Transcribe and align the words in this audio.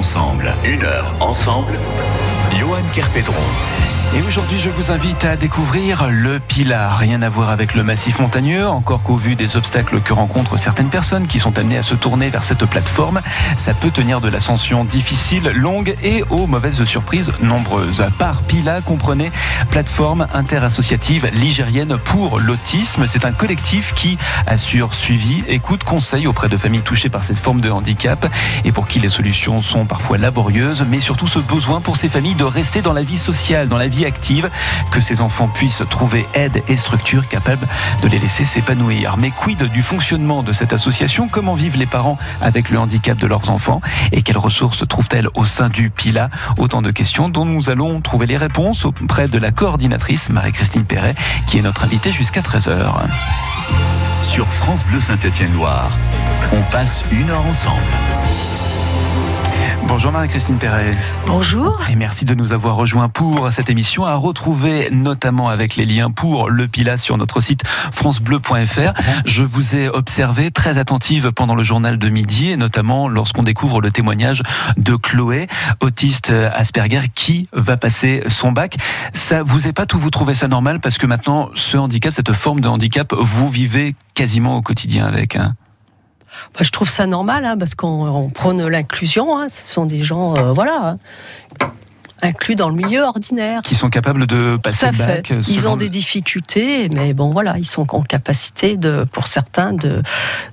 ensemble. 0.00 0.54
Une 0.64 0.82
heure 0.82 1.14
ensemble. 1.20 1.78
Johan 2.58 2.80
Kerpedron. 2.94 3.99
Et 4.12 4.22
aujourd'hui, 4.22 4.58
je 4.58 4.70
vous 4.70 4.90
invite 4.90 5.24
à 5.24 5.36
découvrir 5.36 6.08
le 6.10 6.40
Pilat. 6.40 6.96
Rien 6.96 7.22
à 7.22 7.28
voir 7.28 7.50
avec 7.50 7.76
le 7.76 7.84
massif 7.84 8.18
montagneux, 8.18 8.66
encore 8.66 9.04
qu'au 9.04 9.14
vu 9.14 9.36
des 9.36 9.56
obstacles 9.56 10.00
que 10.00 10.12
rencontrent 10.12 10.58
certaines 10.58 10.88
personnes 10.88 11.28
qui 11.28 11.38
sont 11.38 11.56
amenées 11.56 11.78
à 11.78 11.84
se 11.84 11.94
tourner 11.94 12.28
vers 12.28 12.42
cette 12.42 12.66
plateforme, 12.66 13.20
ça 13.54 13.72
peut 13.72 13.92
tenir 13.92 14.20
de 14.20 14.28
l'ascension 14.28 14.84
difficile, 14.84 15.52
longue 15.54 15.94
et 16.02 16.24
aux 16.28 16.48
mauvaises 16.48 16.82
surprises 16.82 17.30
nombreuses. 17.40 18.04
Par 18.18 18.42
Pilat, 18.42 18.80
comprenez 18.80 19.30
plateforme 19.70 20.26
interassociative 20.34 21.30
ligérienne 21.32 21.96
pour 21.96 22.40
l'autisme. 22.40 23.06
C'est 23.06 23.24
un 23.24 23.32
collectif 23.32 23.94
qui 23.94 24.18
assure 24.44 24.96
suivi, 24.96 25.44
écoute, 25.46 25.84
conseil 25.84 26.26
auprès 26.26 26.48
de 26.48 26.56
familles 26.56 26.82
touchées 26.82 27.10
par 27.10 27.22
cette 27.22 27.38
forme 27.38 27.60
de 27.60 27.70
handicap 27.70 28.26
et 28.64 28.72
pour 28.72 28.88
qui 28.88 28.98
les 28.98 29.08
solutions 29.08 29.62
sont 29.62 29.86
parfois 29.86 30.18
laborieuses, 30.18 30.84
mais 30.90 30.98
surtout 30.98 31.28
ce 31.28 31.38
besoin 31.38 31.80
pour 31.80 31.96
ces 31.96 32.08
familles 32.08 32.34
de 32.34 32.42
rester 32.42 32.82
dans 32.82 32.92
la 32.92 33.04
vie 33.04 33.16
sociale, 33.16 33.68
dans 33.68 33.78
la 33.78 33.86
vie 33.86 33.99
active, 34.06 34.50
que 34.90 35.00
ces 35.00 35.20
enfants 35.20 35.48
puissent 35.48 35.82
trouver 35.88 36.26
aide 36.34 36.62
et 36.68 36.76
structure 36.76 37.28
capable 37.28 37.66
de 38.02 38.08
les 38.08 38.18
laisser 38.18 38.44
s'épanouir. 38.44 39.16
Mais 39.16 39.30
quid 39.30 39.62
du 39.64 39.82
fonctionnement 39.82 40.42
de 40.42 40.52
cette 40.52 40.72
association? 40.72 41.28
Comment 41.28 41.54
vivent 41.54 41.76
les 41.76 41.86
parents 41.86 42.18
avec 42.40 42.70
le 42.70 42.78
handicap 42.78 43.18
de 43.18 43.26
leurs 43.26 43.50
enfants? 43.50 43.80
Et 44.12 44.22
quelles 44.22 44.38
ressources 44.38 44.86
trouvent-elles 44.86 45.28
au 45.34 45.44
sein 45.44 45.68
du 45.68 45.90
PILA 45.90 46.30
Autant 46.58 46.82
de 46.82 46.90
questions 46.90 47.28
dont 47.28 47.44
nous 47.44 47.70
allons 47.70 48.00
trouver 48.00 48.26
les 48.26 48.36
réponses 48.36 48.84
auprès 48.84 49.28
de 49.28 49.38
la 49.38 49.50
coordinatrice 49.50 50.28
Marie-Christine 50.28 50.84
Perret, 50.84 51.14
qui 51.46 51.58
est 51.58 51.62
notre 51.62 51.84
invitée 51.84 52.12
jusqu'à 52.12 52.40
13h. 52.40 52.92
Sur 54.22 54.46
France 54.48 54.84
Bleu 54.84 55.00
Saint-Étienne-Loire, 55.00 55.90
on 56.52 56.62
passe 56.72 57.02
une 57.12 57.30
heure 57.30 57.46
ensemble. 57.46 57.82
Bonjour 59.86 60.12
Marie-Christine 60.12 60.56
Perret. 60.56 60.94
Bonjour. 61.26 61.80
Et 61.90 61.96
merci 61.96 62.24
de 62.24 62.34
nous 62.34 62.52
avoir 62.52 62.76
rejoints 62.76 63.08
pour 63.08 63.50
cette 63.52 63.68
émission 63.68 64.06
à 64.06 64.14
retrouver 64.14 64.88
notamment 64.92 65.48
avec 65.48 65.76
les 65.76 65.84
liens 65.84 66.10
pour 66.10 66.48
le 66.48 66.68
Pilat 66.68 66.96
sur 66.96 67.18
notre 67.18 67.40
site 67.40 67.66
francebleu.fr. 67.66 68.92
Je 69.24 69.42
vous 69.42 69.76
ai 69.76 69.88
observé 69.88 70.50
très 70.50 70.78
attentive 70.78 71.32
pendant 71.32 71.54
le 71.54 71.62
journal 71.62 71.98
de 71.98 72.08
midi 72.08 72.50
et 72.50 72.56
notamment 72.56 73.08
lorsqu'on 73.08 73.42
découvre 73.42 73.80
le 73.80 73.90
témoignage 73.90 74.42
de 74.76 74.94
Chloé, 74.94 75.48
autiste 75.80 76.32
Asperger, 76.54 77.02
qui 77.14 77.48
va 77.52 77.76
passer 77.76 78.22
son 78.28 78.52
bac. 78.52 78.76
Ça 79.12 79.42
vous 79.42 79.66
est 79.66 79.72
pas 79.72 79.86
tout, 79.86 79.98
vous 79.98 80.10
trouvez 80.10 80.34
ça 80.34 80.48
normal? 80.48 80.80
Parce 80.80 80.98
que 80.98 81.06
maintenant 81.06 81.50
ce 81.54 81.76
handicap, 81.76 82.12
cette 82.12 82.32
forme 82.32 82.60
de 82.60 82.68
handicap, 82.68 83.12
vous 83.12 83.48
vivez 83.48 83.94
quasiment 84.14 84.56
au 84.56 84.62
quotidien 84.62 85.06
avec. 85.06 85.36
Hein 85.36 85.54
bah, 86.54 86.60
je 86.62 86.70
trouve 86.70 86.88
ça 86.88 87.06
normal, 87.06 87.44
hein, 87.44 87.56
parce 87.58 87.74
qu'on 87.74 88.30
prône 88.32 88.66
l'inclusion. 88.66 89.38
Hein. 89.38 89.48
Ce 89.48 89.66
sont 89.66 89.86
des 89.86 90.02
gens, 90.02 90.34
euh, 90.36 90.52
voilà, 90.52 90.96
inclus 92.22 92.54
dans 92.54 92.68
le 92.68 92.74
milieu 92.74 93.02
ordinaire. 93.02 93.62
Qui 93.62 93.74
sont 93.74 93.90
capables 93.90 94.26
de 94.26 94.56
passer 94.56 94.86
le 94.86 94.98
bac. 94.98 95.32
Ils 95.48 95.68
ont 95.68 95.76
des 95.76 95.88
difficultés, 95.88 96.88
mais 96.88 97.14
bon, 97.14 97.30
voilà, 97.30 97.56
ils 97.58 97.64
sont 97.64 97.86
en 97.94 98.02
capacité, 98.02 98.76
de, 98.76 99.04
pour 99.10 99.26
certains, 99.26 99.72
de, 99.72 100.02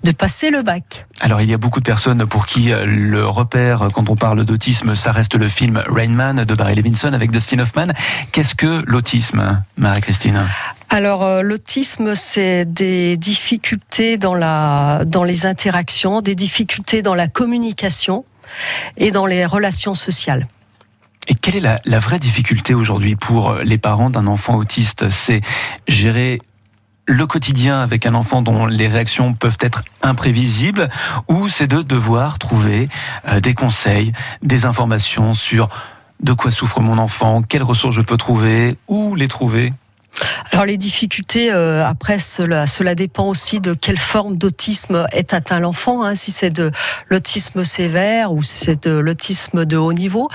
de 0.03 0.11
passer 0.11 0.49
le 0.49 0.63
bac. 0.63 1.05
Alors, 1.19 1.41
il 1.41 1.49
y 1.49 1.53
a 1.53 1.57
beaucoup 1.57 1.79
de 1.79 1.85
personnes 1.85 2.25
pour 2.25 2.45
qui 2.45 2.71
euh, 2.71 2.85
le 2.85 3.25
repère, 3.25 3.89
quand 3.93 4.09
on 4.09 4.15
parle 4.15 4.45
d'autisme, 4.45 4.95
ça 4.95 5.11
reste 5.11 5.35
le 5.35 5.47
film 5.47 5.83
Rain 5.87 6.09
Man 6.09 6.43
de 6.43 6.55
Barry 6.55 6.75
Levinson 6.75 7.13
avec 7.13 7.31
Dustin 7.31 7.59
Hoffman. 7.59 7.87
Qu'est-ce 8.31 8.55
que 8.55 8.83
l'autisme, 8.85 9.63
Marie-Christine? 9.77 10.45
Alors 10.89 11.23
euh, 11.23 11.41
l'autisme, 11.41 12.15
c'est 12.15 12.63
des 12.65 13.17
difficultés 13.17 14.17
dans 14.17 14.35
la 14.35 15.03
dans 15.05 15.23
les 15.23 15.45
interactions, 15.45 16.21
des 16.21 16.35
difficultés 16.35 17.01
dans 17.01 17.15
la 17.15 17.27
communication 17.27 18.23
et 18.95 19.11
dans 19.11 19.25
les 19.25 19.45
relations 19.45 19.93
sociales. 19.93 20.47
Et 21.27 21.35
quelle 21.35 21.55
est 21.55 21.61
la, 21.61 21.79
la 21.85 21.99
vraie 21.99 22.19
difficulté 22.19 22.73
aujourd'hui 22.73 23.15
pour 23.15 23.55
les 23.55 23.77
parents 23.77 24.09
d'un 24.09 24.27
enfant 24.27 24.55
autiste? 24.55 25.09
C'est 25.09 25.41
gérer 25.87 26.39
le 27.07 27.25
quotidien 27.25 27.79
avec 27.79 28.05
un 28.05 28.13
enfant 28.13 28.41
dont 28.41 28.65
les 28.65 28.87
réactions 28.87 29.33
peuvent 29.33 29.57
être 29.61 29.81
imprévisibles, 30.01 30.89
ou 31.29 31.47
c'est 31.47 31.67
de 31.67 31.81
devoir 31.81 32.37
trouver 32.37 32.89
euh, 33.27 33.39
des 33.39 33.53
conseils, 33.53 34.11
des 34.43 34.65
informations 34.65 35.33
sur 35.33 35.69
de 36.21 36.33
quoi 36.33 36.51
souffre 36.51 36.81
mon 36.81 36.97
enfant, 36.97 37.41
quelles 37.41 37.63
ressources 37.63 37.95
je 37.95 38.01
peux 38.01 38.17
trouver, 38.17 38.75
où 38.87 39.15
les 39.15 39.27
trouver? 39.27 39.73
Alors 40.51 40.65
les 40.65 40.77
difficultés, 40.77 41.51
euh, 41.51 41.85
après 41.85 42.19
cela, 42.19 42.65
cela 42.67 42.95
dépend 42.95 43.27
aussi 43.27 43.59
de 43.59 43.73
quelle 43.73 43.99
forme 43.99 44.37
d'autisme 44.37 45.07
est 45.11 45.33
atteint 45.33 45.59
l'enfant, 45.59 46.03
hein, 46.03 46.15
si 46.15 46.31
c'est 46.31 46.49
de 46.49 46.71
l'autisme 47.09 47.63
sévère 47.63 48.33
ou 48.33 48.41
si 48.43 48.65
c'est 48.65 48.87
de 48.87 48.97
l'autisme 48.97 49.65
de 49.65 49.77
haut 49.77 49.93
niveau. 49.93 50.29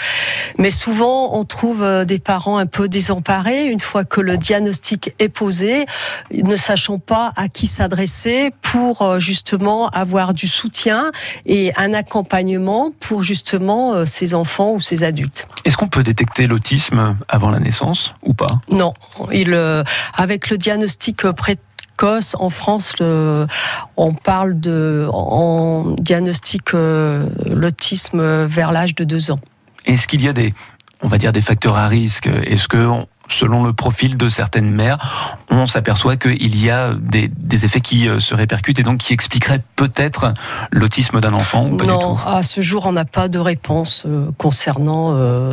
Mais 0.58 0.70
souvent, 0.70 1.36
on 1.36 1.44
trouve 1.44 1.82
euh, 1.82 2.04
des 2.04 2.18
parents 2.18 2.58
un 2.58 2.66
peu 2.66 2.88
désemparés 2.88 3.66
une 3.66 3.80
fois 3.80 4.04
que 4.04 4.20
le 4.20 4.36
diagnostic 4.36 5.14
est 5.18 5.28
posé, 5.28 5.86
ne 6.32 6.56
sachant 6.56 6.98
pas 6.98 7.32
à 7.36 7.48
qui 7.48 7.66
s'adresser 7.66 8.52
pour 8.62 9.02
euh, 9.02 9.18
justement 9.18 9.88
avoir 9.88 10.34
du 10.34 10.46
soutien 10.46 11.10
et 11.46 11.72
un 11.76 11.94
accompagnement 11.94 12.90
pour 13.00 13.22
justement 13.22 14.06
ces 14.06 14.34
enfants 14.34 14.72
ou 14.72 14.80
ces 14.80 15.02
adultes. 15.02 15.46
Est-ce 15.64 15.76
qu'on 15.76 15.88
peut 15.88 16.02
détecter 16.02 16.46
l'autisme 16.46 17.16
avant 17.28 17.50
la 17.50 17.58
naissance 17.58 18.14
ou 18.22 18.34
pas? 18.34 18.60
Non, 18.70 18.92
il 19.32 19.54
avec 20.14 20.50
le 20.50 20.58
diagnostic 20.58 21.22
précoce 21.30 21.62
en 22.38 22.50
France, 22.50 22.94
on 23.96 24.14
parle 24.14 24.58
de 24.58 25.08
on 25.12 25.94
diagnostique 25.98 26.74
euh, 26.74 27.28
l'autisme 27.46 28.46
vers 28.46 28.72
l'âge 28.72 28.94
de 28.94 29.04
2 29.04 29.30
ans. 29.30 29.40
Est-ce 29.84 30.06
qu'il 30.08 30.22
y 30.22 30.28
a 30.28 30.32
des, 30.32 30.52
on 31.00 31.08
va 31.08 31.18
dire, 31.18 31.32
des 31.32 31.40
facteurs 31.40 31.76
à 31.76 31.86
risque? 31.86 32.26
Est-ce 32.26 32.68
que 32.68 32.88
selon 33.28 33.64
le 33.64 33.72
profil 33.72 34.16
de 34.16 34.28
certaines 34.28 34.70
mères, 34.70 35.38
on 35.48 35.66
s'aperçoit 35.66 36.16
qu'il 36.16 36.56
y 36.60 36.70
a 36.70 36.94
des, 36.94 37.30
effets 37.64 37.80
qui 37.80 38.08
euh, 38.08 38.20
se 38.20 38.34
répercutent 38.34 38.78
et 38.78 38.82
donc 38.82 38.98
qui 38.98 39.12
expliqueraient 39.12 39.62
peut-être 39.76 40.34
l'autisme 40.70 41.20
d'un 41.20 41.32
enfant 41.32 41.68
ou 41.68 41.76
pas 41.76 41.84
non, 41.84 41.98
du 41.98 42.04
tout? 42.04 42.20
à 42.26 42.42
ce 42.42 42.60
jour, 42.60 42.84
on 42.86 42.92
n'a 42.92 43.04
pas 43.04 43.28
de 43.28 43.38
réponse 43.38 44.06
concernant 44.38 45.14
euh, 45.14 45.52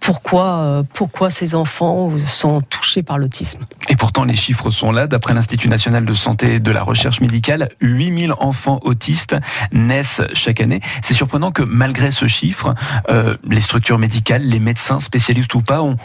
pourquoi 0.00 1.30
ces 1.30 1.54
enfants 1.54 2.12
sont 2.24 2.60
touchés 2.62 3.02
par 3.02 3.18
l'autisme? 3.18 3.66
Et 3.88 3.96
pourtant, 3.96 4.24
les 4.24 4.34
chiffres 4.34 4.70
sont 4.70 4.92
là. 4.92 5.06
D'après 5.06 5.34
l'Institut 5.34 5.68
national 5.68 6.04
de 6.04 6.14
santé 6.14 6.54
et 6.54 6.60
de 6.60 6.70
la 6.70 6.82
recherche 6.82 7.20
médicale, 7.20 7.68
8000 7.80 8.32
enfants 8.38 8.80
autistes 8.82 9.36
naissent 9.72 10.22
chaque 10.34 10.60
année. 10.60 10.80
C'est 11.02 11.14
surprenant 11.14 11.50
que 11.50 11.62
malgré 11.62 12.10
ce 12.10 12.26
chiffre, 12.26 12.74
euh, 13.10 13.36
les 13.44 13.60
structures 13.60 13.98
médicales, 13.98 14.42
les 14.42 14.60
médecins, 14.60 15.00
spécialistes 15.00 15.54
ou 15.54 15.60
pas, 15.60 15.82
ont, 15.82 15.96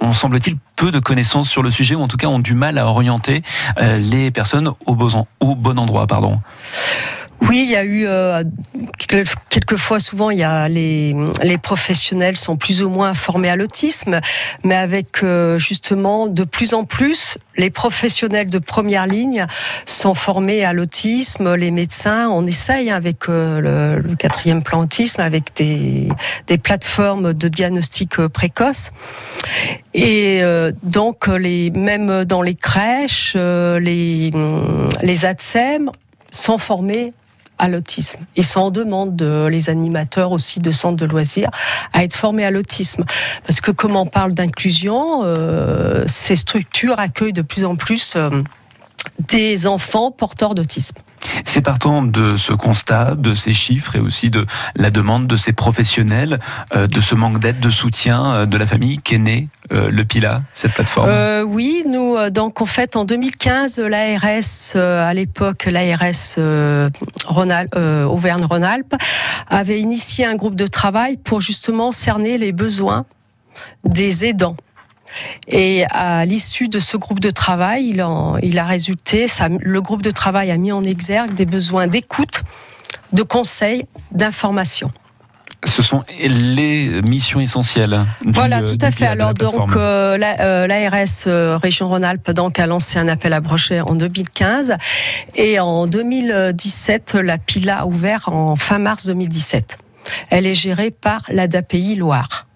on 0.00 0.12
semble-t-il 0.12 0.56
peu 0.76 0.90
de 0.90 0.98
connaissances 0.98 1.48
sur 1.48 1.62
le 1.62 1.70
sujet 1.70 1.94
ou 1.94 2.00
en 2.00 2.08
tout 2.08 2.16
cas 2.16 2.28
ont 2.28 2.38
du 2.38 2.54
mal 2.54 2.78
à 2.78 2.86
orienter 2.86 3.42
euh, 3.80 3.98
les 3.98 4.30
personnes 4.30 4.72
au 4.86 4.94
bon, 4.94 5.26
au 5.40 5.54
bon 5.54 5.78
endroit. 5.78 6.06
Pardon. 6.06 6.38
Oui, 7.42 7.62
il 7.64 7.70
y 7.70 7.76
a 7.76 7.84
eu 7.84 8.04
euh, 8.06 8.42
quelquefois, 9.48 10.00
souvent, 10.00 10.30
il 10.30 10.38
y 10.38 10.42
a 10.42 10.68
les, 10.68 11.14
les 11.42 11.56
professionnels 11.58 12.36
sont 12.36 12.56
plus 12.56 12.82
ou 12.82 12.90
moins 12.90 13.14
formés 13.14 13.48
à 13.48 13.56
l'autisme, 13.56 14.20
mais 14.64 14.74
avec 14.74 15.22
euh, 15.22 15.56
justement 15.58 16.26
de 16.26 16.44
plus 16.44 16.74
en 16.74 16.84
plus 16.84 17.38
les 17.56 17.70
professionnels 17.70 18.50
de 18.50 18.58
première 18.58 19.06
ligne 19.06 19.46
sont 19.86 20.14
formés 20.14 20.64
à 20.64 20.72
l'autisme. 20.72 21.54
Les 21.54 21.70
médecins, 21.70 22.28
on 22.28 22.44
essaye 22.44 22.90
avec 22.90 23.28
euh, 23.28 24.00
le, 24.00 24.16
quatrième 24.16 24.62
plan 24.62 24.82
autisme, 24.82 25.20
avec 25.20 25.54
des, 25.56 26.08
des 26.48 26.58
plateformes 26.58 27.34
de 27.34 27.48
diagnostic 27.48 28.16
précoce. 28.28 28.90
Et 29.94 30.42
donc, 30.82 31.26
les, 31.26 31.70
même 31.70 32.24
dans 32.24 32.42
les 32.42 32.54
crèches, 32.54 33.34
les, 33.34 34.30
les 35.02 35.24
ATSEM 35.24 35.90
sont 36.30 36.58
formés 36.58 37.12
à 37.58 37.68
l'autisme. 37.68 38.18
Ils 38.36 38.44
sont 38.44 38.60
en 38.60 38.70
demande 38.70 39.16
de 39.16 39.46
les 39.46 39.70
animateurs 39.70 40.32
aussi 40.32 40.60
de 40.60 40.72
centres 40.72 40.96
de 40.96 41.06
loisirs 41.06 41.50
à 41.92 42.04
être 42.04 42.14
formés 42.14 42.44
à 42.44 42.50
l'autisme. 42.50 43.04
Parce 43.46 43.60
que 43.60 43.70
comme 43.70 43.96
on 43.96 44.06
parle 44.06 44.34
d'inclusion, 44.34 45.22
euh, 45.24 46.04
ces 46.06 46.36
structures 46.36 46.98
accueillent 46.98 47.32
de 47.32 47.42
plus 47.42 47.64
en 47.64 47.76
plus 47.76 48.14
euh, 48.16 48.30
des 49.18 49.66
enfants 49.66 50.10
porteurs 50.10 50.54
d'autisme. 50.54 50.96
C'est 51.44 51.60
partant 51.60 52.02
de 52.02 52.36
ce 52.36 52.52
constat, 52.52 53.14
de 53.14 53.34
ces 53.34 53.54
chiffres 53.54 53.96
et 53.96 54.00
aussi 54.00 54.30
de 54.30 54.46
la 54.76 54.90
demande 54.90 55.26
de 55.26 55.36
ces 55.36 55.52
professionnels, 55.52 56.40
euh, 56.74 56.86
de 56.86 57.00
ce 57.00 57.14
manque 57.14 57.38
d'aide, 57.40 57.60
de 57.60 57.70
soutien 57.70 58.34
euh, 58.34 58.46
de 58.46 58.56
la 58.56 58.66
famille 58.66 58.98
qu'est 58.98 59.18
né 59.18 59.48
euh, 59.72 59.90
le 59.90 60.04
PILA, 60.04 60.40
cette 60.52 60.72
plateforme 60.72 61.10
Oui, 61.46 61.84
nous, 61.88 62.16
donc 62.30 62.60
en 62.60 62.66
fait, 62.66 62.96
en 62.96 63.04
2015, 63.04 63.78
l'ARS, 63.80 64.76
à 64.76 65.14
l'époque, 65.14 65.66
l'ARS 65.66 66.38
Auvergne-Rhône-Alpes, 68.06 68.94
avait 69.48 69.80
initié 69.80 70.24
un 70.24 70.36
groupe 70.36 70.56
de 70.56 70.66
travail 70.66 71.16
pour 71.16 71.40
justement 71.40 71.92
cerner 71.92 72.38
les 72.38 72.52
besoins 72.52 73.06
des 73.84 74.24
aidants. 74.24 74.56
Et 75.46 75.84
à 75.90 76.24
l'issue 76.24 76.68
de 76.68 76.78
ce 76.78 76.96
groupe 76.96 77.20
de 77.20 77.30
travail, 77.30 77.86
il, 77.88 78.04
il 78.42 78.58
a 78.58 78.64
résulté, 78.64 79.28
ça, 79.28 79.48
le 79.48 79.80
groupe 79.80 80.02
de 80.02 80.10
travail 80.10 80.50
a 80.50 80.56
mis 80.56 80.72
en 80.72 80.84
exergue 80.84 81.34
des 81.34 81.46
besoins 81.46 81.86
d'écoute, 81.86 82.42
de 83.12 83.22
conseils, 83.22 83.84
d'information. 84.12 84.92
Ce 85.64 85.82
sont 85.82 86.04
les 86.20 87.02
missions 87.02 87.40
essentielles. 87.40 88.06
voilà, 88.24 88.62
tout 88.62 88.78
à 88.80 88.92
fait. 88.92 89.06
Alors 89.06 89.34
donc 89.34 89.74
l'ARS 89.74 91.58
Région 91.60 91.88
Rhône-Alpes 91.88 92.30
donc 92.30 92.60
a 92.60 92.66
lancé 92.66 92.98
un 92.98 93.08
appel 93.08 93.32
à 93.32 93.40
projet 93.40 93.80
en 93.80 93.96
2015 93.96 94.76
et 95.34 95.58
en 95.58 95.88
2017 95.88 97.14
la 97.14 97.38
PILA 97.38 97.80
a 97.80 97.86
ouvert 97.86 98.28
en 98.28 98.54
fin 98.54 98.78
mars 98.78 99.06
2017. 99.06 99.78
Elle 100.30 100.46
est 100.46 100.54
gérée 100.54 100.92
par 100.92 101.22
l'ADAPI 101.28 101.96
Loire. 101.96 102.47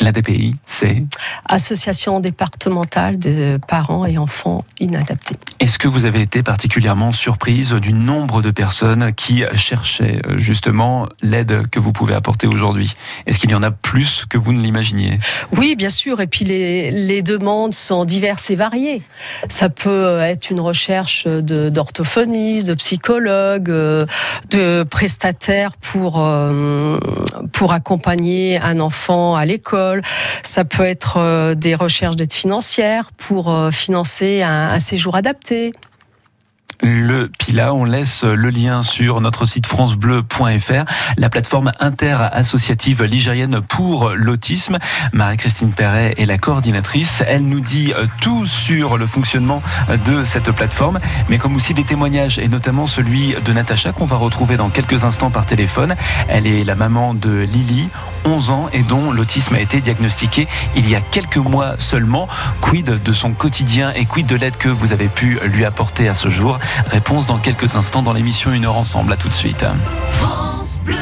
L'ADPI, 0.00 0.54
c'est 0.64 1.04
Association 1.46 2.20
départementale 2.20 3.18
de 3.18 3.58
parents 3.66 4.06
et 4.06 4.16
enfants 4.16 4.64
inadaptés. 4.78 5.34
Est-ce 5.58 5.78
que 5.78 5.88
vous 5.88 6.04
avez 6.04 6.20
été 6.20 6.42
particulièrement 6.44 7.10
surprise 7.10 7.72
du 7.72 7.92
nombre 7.92 8.40
de 8.42 8.52
personnes 8.52 9.12
qui 9.14 9.42
cherchaient 9.56 10.20
euh, 10.26 10.38
justement 10.38 11.06
l'aide 11.20 11.68
que 11.68 11.80
vous 11.80 11.92
pouvez 11.92 12.14
apporter 12.14 12.46
aujourd'hui? 12.46 12.92
Est-ce 13.26 13.40
qu'il 13.40 13.50
y 13.50 13.54
en 13.54 13.62
a 13.62 13.72
plus 13.72 14.24
que 14.28 14.38
vous 14.38 14.52
ne 14.52 14.60
l'imaginiez? 14.60 15.18
Oui, 15.56 15.74
bien 15.74 15.88
sûr. 15.88 16.20
Et 16.20 16.28
puis 16.28 16.44
les, 16.44 16.92
les, 16.92 17.22
demandes 17.22 17.74
sont 17.74 18.04
diverses 18.04 18.50
et 18.50 18.54
variées. 18.54 19.02
Ça 19.48 19.68
peut 19.68 20.20
être 20.20 20.50
une 20.50 20.60
recherche 20.60 21.26
d'orthophonistes, 21.26 22.68
de, 22.68 22.74
psychologues, 22.74 23.70
euh, 23.70 24.06
de 24.50 24.84
prestataires 24.84 25.76
pour, 25.76 26.20
euh, 26.20 26.98
pour 27.52 27.72
accompagner 27.72 28.58
un 28.60 28.78
enfant 28.78 29.34
à 29.34 29.44
l'école 29.44 29.87
ça 30.42 30.64
peut 30.64 30.84
être 30.84 31.16
euh, 31.18 31.54
des 31.54 31.74
recherches 31.74 32.16
d'aide 32.16 32.32
financière 32.32 33.10
pour 33.16 33.50
euh, 33.50 33.70
financer 33.70 34.42
un 34.42 34.78
séjour 34.78 35.14
adapté 35.14 35.72
le 36.82 37.28
PILA. 37.38 37.74
On 37.74 37.84
laisse 37.84 38.24
le 38.24 38.50
lien 38.50 38.82
sur 38.82 39.20
notre 39.20 39.44
site 39.44 39.66
francebleu.fr, 39.66 40.84
la 41.16 41.28
plateforme 41.28 41.72
inter-associative 41.80 43.04
ligérienne 43.04 43.60
pour 43.60 44.10
l'autisme. 44.14 44.78
Marie-Christine 45.12 45.72
Perret 45.72 46.14
est 46.18 46.26
la 46.26 46.38
coordinatrice. 46.38 47.22
Elle 47.26 47.46
nous 47.46 47.60
dit 47.60 47.92
euh, 47.92 48.06
tout 48.20 48.46
sur 48.46 48.96
le 48.96 49.06
fonctionnement 49.06 49.62
de 50.06 50.24
cette 50.24 50.50
plateforme, 50.52 50.98
mais 51.28 51.38
comme 51.38 51.56
aussi 51.56 51.74
des 51.74 51.84
témoignages, 51.84 52.38
et 52.38 52.48
notamment 52.48 52.86
celui 52.86 53.34
de 53.34 53.52
Natacha 53.52 53.92
qu'on 53.92 54.06
va 54.06 54.16
retrouver 54.16 54.56
dans 54.56 54.68
quelques 54.68 55.04
instants 55.04 55.30
par 55.30 55.46
téléphone. 55.46 55.94
Elle 56.28 56.46
est 56.46 56.64
la 56.64 56.74
maman 56.74 57.14
de 57.14 57.30
Lily, 57.30 57.88
11 58.24 58.50
ans, 58.50 58.68
et 58.72 58.82
dont 58.82 59.12
l'autisme 59.12 59.54
a 59.54 59.60
été 59.60 59.80
diagnostiqué 59.80 60.46
il 60.76 60.88
y 60.88 60.94
a 60.94 61.00
quelques 61.00 61.36
mois 61.36 61.78
seulement. 61.78 62.28
Quid 62.60 63.02
de 63.02 63.12
son 63.12 63.32
quotidien 63.32 63.92
et 63.94 64.04
quid 64.04 64.26
de 64.26 64.36
l'aide 64.36 64.56
que 64.56 64.68
vous 64.68 64.92
avez 64.92 65.08
pu 65.08 65.38
lui 65.44 65.64
apporter 65.64 66.08
à 66.08 66.14
ce 66.14 66.28
jour? 66.28 66.58
Réponse 66.86 67.26
dans 67.26 67.38
quelques 67.38 67.74
instants 67.74 68.02
dans 68.02 68.12
l'émission 68.12 68.52
Une 68.52 68.64
heure 68.64 68.76
ensemble. 68.76 69.12
À 69.12 69.16
tout 69.16 69.28
de 69.28 69.34
suite. 69.34 69.64
France 70.10 70.78
Bleu. 70.84 70.94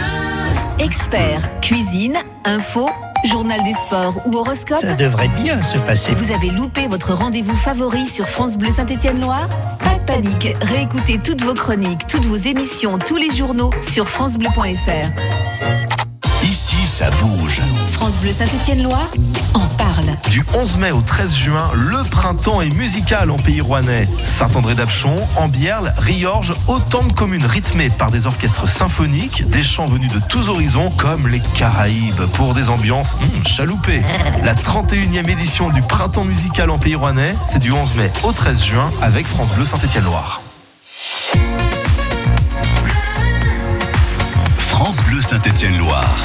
Expert, 0.79 1.61
cuisine, 1.61 2.17
info, 2.45 2.89
journal 3.25 3.63
des 3.65 3.73
sports 3.73 4.21
ou 4.27 4.37
horoscope. 4.37 4.79
Ça 4.79 4.95
devrait 4.95 5.29
bien 5.29 5.63
se 5.63 5.79
passer. 5.79 6.15
Vous 6.15 6.33
avez 6.33 6.51
loupé 6.51 6.87
votre 6.87 7.13
rendez-vous 7.15 7.57
favori 7.57 8.07
sur 8.07 8.29
France 8.29 8.57
Bleu 8.57 8.71
Saint-Étienne-Loire 8.71 9.49
Pas 9.79 9.95
de 9.95 10.05
panique, 10.05 10.55
réécoutez 10.63 11.19
toutes 11.19 11.43
vos 11.43 11.55
chroniques, 11.55 12.07
toutes 12.09 12.27
vos 12.27 12.37
émissions, 12.37 12.99
tous 12.99 13.17
les 13.17 13.31
journaux 13.31 13.71
sur 13.93 14.09
francebleu.fr. 14.09 15.95
Ici, 16.44 16.77
ça 16.87 17.11
bouge. 17.11 17.61
France 17.91 18.19
Bleu 18.19 18.31
Saint-Étienne-Loire 18.33 19.11
en 19.55 19.67
parle. 19.77 20.05
Du 20.31 20.44
11 20.55 20.77
mai 20.77 20.91
au 20.93 21.00
13 21.00 21.35
juin, 21.35 21.71
le 21.75 22.03
printemps 22.09 22.61
est 22.61 22.75
musical 22.75 23.31
en 23.31 23.37
pays 23.37 23.61
rouennais. 23.61 24.06
Saint-André-d'Apchon, 24.06 25.17
Ambierle, 25.37 25.93
Riorges, 25.97 26.55
autant 26.69 27.03
de 27.05 27.12
communes 27.12 27.44
rythmées 27.44 27.91
par 27.91 28.11
des 28.11 28.27
orchestres 28.27 28.69
symphoniques, 28.69 29.49
des 29.50 29.62
chants 29.62 29.87
venus 29.87 30.12
de 30.12 30.21
tous 30.29 30.49
horizons, 30.49 30.91
comme 30.91 31.27
les 31.27 31.41
Caraïbes, 31.56 32.23
pour 32.35 32.55
des 32.55 32.69
ambiances 32.69 33.17
hmm, 33.17 33.47
chaloupées. 33.47 34.03
La 34.44 34.55
31e 34.55 35.29
édition 35.29 35.71
du 35.71 35.81
printemps 35.81 36.25
musical 36.25 36.71
en 36.71 36.79
pays 36.79 36.94
rouennais, 36.94 37.35
c'est 37.43 37.59
du 37.59 37.73
11 37.73 37.94
mai 37.97 38.11
au 38.23 38.32
13 38.32 38.62
juin 38.62 38.91
avec 39.03 39.27
France 39.27 39.53
Bleu 39.53 39.65
Saint-Étienne-Loire. 39.65 40.43
France 44.76 45.02
Bleu 45.05 45.23
Saint-Étienne-Loire. 45.23 46.19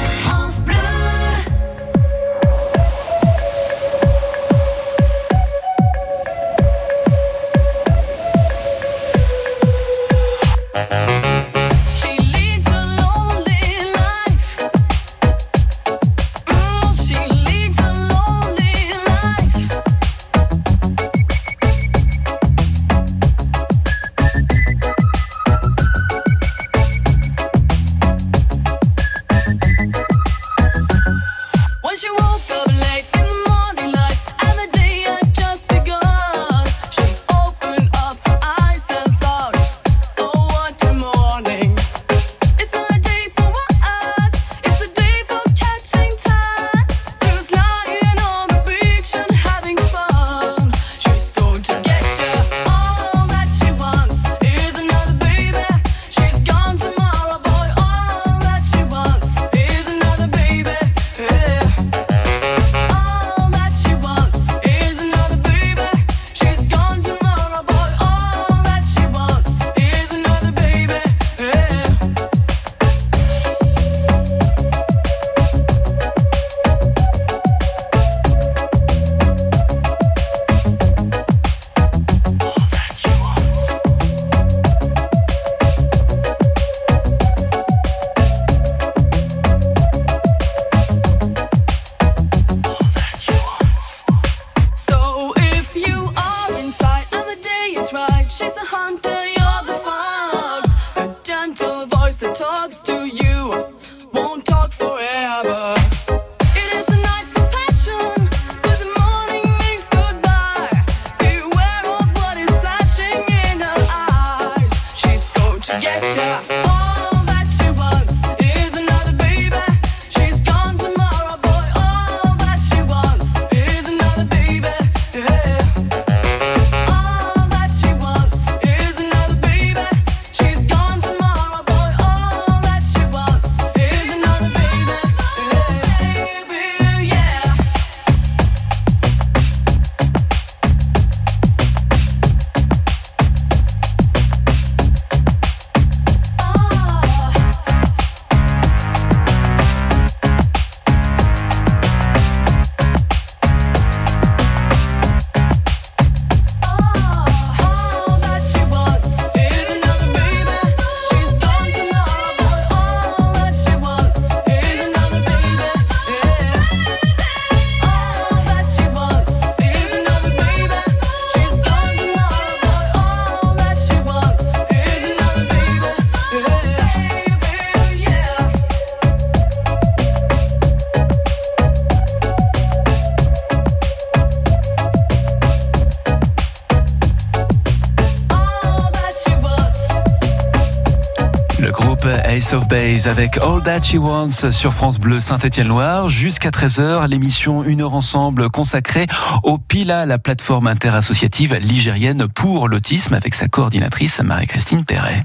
Ace 192.52 192.54
of 192.54 192.68
Base 192.68 193.08
avec 193.08 193.38
All 193.38 193.62
That 193.62 193.80
She 193.82 193.94
Wants 193.94 194.52
sur 194.52 194.74
France 194.74 194.98
Bleu 194.98 195.20
Saint-Étienne-Loire 195.20 196.10
jusqu'à 196.10 196.50
13h. 196.50 197.08
L'émission 197.08 197.64
Une 197.64 197.80
heure 197.80 197.94
ensemble 197.94 198.50
consacrée 198.50 199.06
au 199.42 199.56
PILA, 199.56 200.04
la 200.04 200.18
plateforme 200.18 200.66
interassociative 200.66 201.54
ligérienne 201.54 202.28
pour 202.28 202.68
l'autisme 202.68 203.14
avec 203.14 203.34
sa 203.34 203.48
coordinatrice 203.48 204.20
Marie-Christine 204.20 204.84
Perret. 204.84 205.24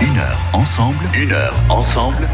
Une 0.00 0.18
heure 0.18 0.38
ensemble, 0.52 1.04
une 1.14 1.32
heure 1.32 1.54
ensemble 1.68 2.28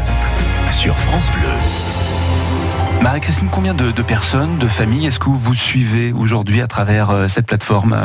sur 0.71 0.95
France 0.95 1.29
Bleu. 1.31 3.03
Marie-Christine, 3.03 3.49
combien 3.51 3.75
de, 3.75 3.91
de, 3.91 4.01
personnes, 4.01 4.57
de 4.57 4.67
familles 4.67 5.05
est-ce 5.05 5.19
que 5.19 5.29
vous 5.29 5.53
suivez 5.53 6.13
aujourd'hui 6.13 6.61
à 6.61 6.67
travers 6.67 7.11
euh, 7.11 7.27
cette 7.27 7.45
plateforme? 7.45 7.95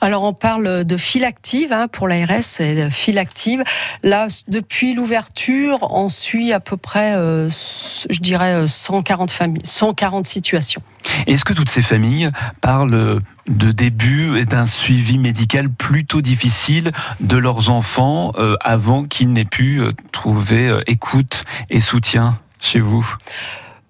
Alors 0.00 0.22
on 0.22 0.32
parle 0.32 0.84
de 0.84 0.96
file 0.96 1.24
active 1.24 1.72
hein, 1.72 1.88
pour 1.88 2.08
l'ARS 2.08 2.58
de 2.60 2.88
file 2.90 3.18
active. 3.18 3.62
Là, 4.02 4.28
depuis 4.48 4.94
l'ouverture, 4.94 5.86
on 5.90 6.08
suit 6.08 6.52
à 6.52 6.60
peu 6.60 6.76
près, 6.76 7.14
euh, 7.14 7.48
je 7.48 8.20
dirais, 8.20 8.66
140 8.66 9.30
familles, 9.30 9.62
140 9.64 10.26
situations. 10.26 10.82
Est-ce 11.26 11.44
que 11.44 11.52
toutes 11.52 11.68
ces 11.68 11.82
familles 11.82 12.30
parlent 12.60 13.20
de 13.48 13.72
début 13.72 14.38
et 14.38 14.44
d'un 14.44 14.66
suivi 14.66 15.18
médical 15.18 15.70
plutôt 15.70 16.20
difficile 16.20 16.92
de 17.20 17.36
leurs 17.36 17.70
enfants 17.70 18.32
euh, 18.38 18.56
avant 18.60 19.04
qu'ils 19.04 19.32
n'aient 19.32 19.44
pu 19.44 19.80
euh, 19.80 19.92
trouver 20.12 20.68
euh, 20.68 20.80
écoute 20.86 21.44
et 21.70 21.80
soutien 21.80 22.38
chez 22.60 22.80
vous? 22.80 23.14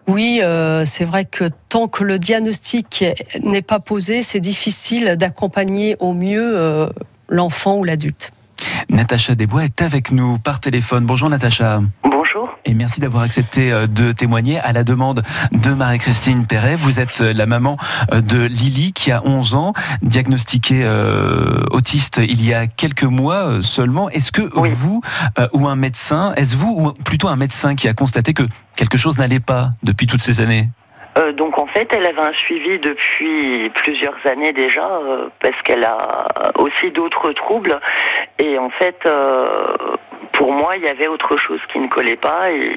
Oui, 0.08 0.40
euh, 0.42 0.86
c'est 0.86 1.04
vrai 1.04 1.26
que 1.26 1.44
tant 1.68 1.86
que 1.86 2.02
le 2.02 2.18
diagnostic 2.18 3.04
n'est 3.42 3.62
pas 3.62 3.78
posé, 3.78 4.22
c'est 4.22 4.40
difficile 4.40 5.16
d'accompagner 5.16 5.96
au 6.00 6.14
mieux 6.14 6.56
euh, 6.56 6.88
l'enfant 7.28 7.76
ou 7.76 7.84
l'adulte. 7.84 8.32
Natacha 8.90 9.34
Desbois 9.34 9.64
est 9.64 9.82
avec 9.82 10.12
nous 10.12 10.38
par 10.38 10.60
téléphone. 10.60 11.06
Bonjour 11.06 11.28
Natacha. 11.28 11.80
Bonjour. 12.04 12.48
Et 12.64 12.74
merci 12.74 13.00
d'avoir 13.00 13.22
accepté 13.22 13.72
euh, 13.72 13.86
de 13.86 14.12
témoigner 14.12 14.58
à 14.60 14.72
la 14.72 14.84
demande 14.84 15.22
de 15.52 15.70
Marie-Christine 15.70 16.46
Perret. 16.46 16.76
Vous 16.76 17.00
êtes 17.00 17.20
la 17.20 17.46
maman 17.46 17.76
de 18.12 18.44
Lily 18.44 18.92
qui 18.92 19.12
a 19.12 19.22
11 19.24 19.54
ans, 19.54 19.72
diagnostiquée 20.02 20.82
euh, 20.84 21.64
autiste 21.70 22.20
il 22.22 22.44
y 22.44 22.52
a 22.52 22.66
quelques 22.66 23.04
mois 23.04 23.62
seulement. 23.62 24.10
Est-ce 24.10 24.32
que 24.32 24.50
oui. 24.54 24.70
vous 24.72 25.00
euh, 25.38 25.48
ou 25.52 25.68
un 25.68 25.76
médecin, 25.76 26.32
est-ce 26.36 26.56
vous 26.56 26.74
ou 26.78 26.92
plutôt 26.92 27.28
un 27.28 27.36
médecin 27.36 27.74
qui 27.74 27.88
a 27.88 27.94
constaté 27.94 28.34
que 28.34 28.42
quelque 28.76 28.96
chose 28.96 29.18
n'allait 29.18 29.40
pas 29.40 29.70
depuis 29.82 30.06
toutes 30.06 30.22
ces 30.22 30.40
années? 30.40 30.70
Euh, 31.18 31.32
donc 31.32 31.58
en 31.58 31.66
fait, 31.66 31.88
elle 31.94 32.06
avait 32.06 32.20
un 32.20 32.32
suivi 32.32 32.78
depuis 32.78 33.70
plusieurs 33.70 34.18
années 34.26 34.52
déjà, 34.52 34.86
euh, 34.86 35.28
parce 35.40 35.60
qu'elle 35.62 35.84
a 35.84 36.28
aussi 36.58 36.90
d'autres 36.90 37.32
troubles. 37.32 37.80
Et 38.38 38.58
en 38.58 38.70
fait, 38.70 38.98
euh, 39.06 39.46
pour 40.32 40.52
moi, 40.52 40.74
il 40.76 40.84
y 40.84 40.88
avait 40.88 41.08
autre 41.08 41.36
chose 41.36 41.60
qui 41.72 41.78
ne 41.78 41.88
collait 41.88 42.16
pas. 42.16 42.50
Et 42.50 42.76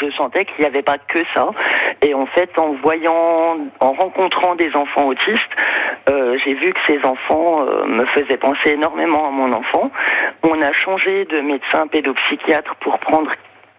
je 0.00 0.10
sentais 0.12 0.44
qu'il 0.44 0.60
n'y 0.60 0.66
avait 0.66 0.82
pas 0.82 0.98
que 0.98 1.20
ça. 1.34 1.50
Et 2.00 2.14
en 2.14 2.26
fait, 2.26 2.58
en 2.58 2.72
voyant, 2.72 3.58
en 3.78 3.92
rencontrant 3.92 4.54
des 4.56 4.74
enfants 4.74 5.06
autistes, 5.06 5.50
j'ai 6.08 6.54
vu 6.54 6.72
que 6.72 6.80
ces 6.86 7.04
enfants 7.04 7.64
me 7.86 8.04
faisaient 8.06 8.36
penser 8.36 8.70
énormément 8.70 9.28
à 9.28 9.30
mon 9.30 9.52
enfant. 9.52 9.90
On 10.42 10.60
a 10.60 10.72
changé 10.72 11.24
de 11.26 11.40
médecin 11.40 11.86
pédopsychiatre 11.86 12.74
pour 12.76 12.98
prendre 12.98 13.30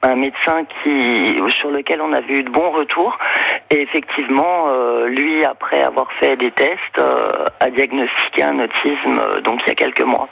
un 0.04 0.16
médecin 0.16 0.64
qui, 0.84 1.38
sur 1.58 1.72
lequel 1.72 2.02
on 2.02 2.14
avait 2.14 2.40
eu 2.40 2.44
de 2.44 2.50
bons 2.50 2.72
retours. 2.72 3.18
Et 3.70 3.82
effectivement, 3.82 4.68
euh, 4.68 5.08
lui, 5.08 5.44
après 5.46 5.82
avoir 5.82 6.08
fait 6.20 6.36
des 6.36 6.52
tests, 6.52 7.00
euh, 7.00 7.30
a 7.60 7.70
diagnostiqué 7.70 8.44
un 8.44 8.60
autisme 8.60 9.20
euh, 9.20 9.42
donc 9.42 9.62
il 9.66 9.70
y 9.70 9.72
a 9.72 9.76
quelques 9.76 10.02
mois. 10.02 10.28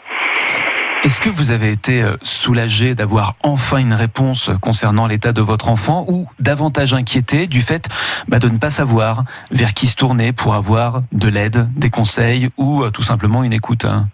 Est-ce 1.04 1.20
que 1.20 1.30
vous 1.30 1.50
avez 1.50 1.72
été 1.72 2.04
soulagé 2.22 2.94
d'avoir 2.94 3.34
enfin 3.44 3.78
une 3.78 3.94
réponse 3.94 4.51
concernant 4.62 5.08
l'état 5.08 5.32
de 5.32 5.42
votre 5.42 5.68
enfant 5.68 6.06
ou 6.08 6.28
davantage 6.40 6.94
inquiété 6.94 7.48
du 7.48 7.62
fait 7.62 7.88
bah, 8.28 8.38
de 8.38 8.50
ne 8.50 8.60
pas 8.60 8.70
savoir 8.70 9.22
vers 9.50 9.74
qui 9.74 9.88
se 9.88 9.96
tourner 9.96 10.32
pour 10.32 10.54
avoir 10.54 11.01
de 11.12 11.28
l'aide, 11.28 11.66
des 11.75 11.90
conseils 11.90 12.50
ou 12.58 12.88
tout 12.92 13.01
simplement 13.01 13.44
une 13.44 13.54
écoute 13.54 13.84
hein? 13.86 14.10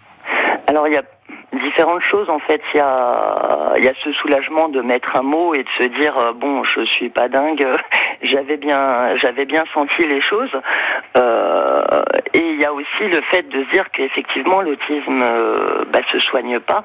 Alors 0.69 0.87
il 0.87 0.93
y 0.93 0.97
a 0.97 1.03
différentes 1.53 2.01
choses 2.01 2.29
en 2.29 2.39
fait. 2.39 2.61
Il 2.73 2.77
y 2.77 2.81
a, 2.81 3.73
il 3.77 3.83
y 3.83 3.87
a 3.87 3.93
ce 3.93 4.11
soulagement 4.13 4.69
de 4.69 4.81
mettre 4.81 5.15
un 5.15 5.21
mot 5.21 5.53
et 5.53 5.63
de 5.63 5.69
se 5.77 5.83
dire 5.83 6.17
euh, 6.17 6.33
bon, 6.33 6.63
je 6.63 6.81
suis 6.81 7.09
pas 7.09 7.27
dingue. 7.29 7.65
J'avais 8.23 8.57
bien, 8.57 9.15
j'avais 9.17 9.45
bien 9.45 9.63
senti 9.73 10.07
les 10.07 10.21
choses. 10.21 10.51
Euh, 11.15 11.83
et 12.33 12.39
il 12.39 12.59
y 12.59 12.65
a 12.65 12.73
aussi 12.73 13.03
le 13.03 13.21
fait 13.29 13.47
de 13.47 13.63
se 13.63 13.69
dire 13.71 13.89
qu'effectivement 13.91 14.61
l'autisme 14.61 15.19
euh, 15.21 15.85
bah, 15.91 15.99
se 16.11 16.19
soigne 16.19 16.59
pas. 16.59 16.83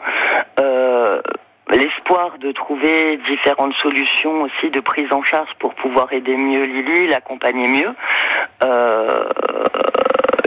L'espoir 1.73 2.37
de 2.39 2.53
trouver 2.53 3.17
différentes 3.29 3.73
solutions 3.75 4.43
aussi 4.43 4.69
de 4.69 4.81
prise 4.81 5.11
en 5.11 5.23
charge 5.23 5.49
pour 5.59 5.75
pouvoir 5.75 6.13
aider 6.13 6.37
mieux 6.37 6.65
Lily, 6.65 7.07
l'accompagner 7.07 7.67
mieux. 7.67 7.95
Euh, 8.63 9.25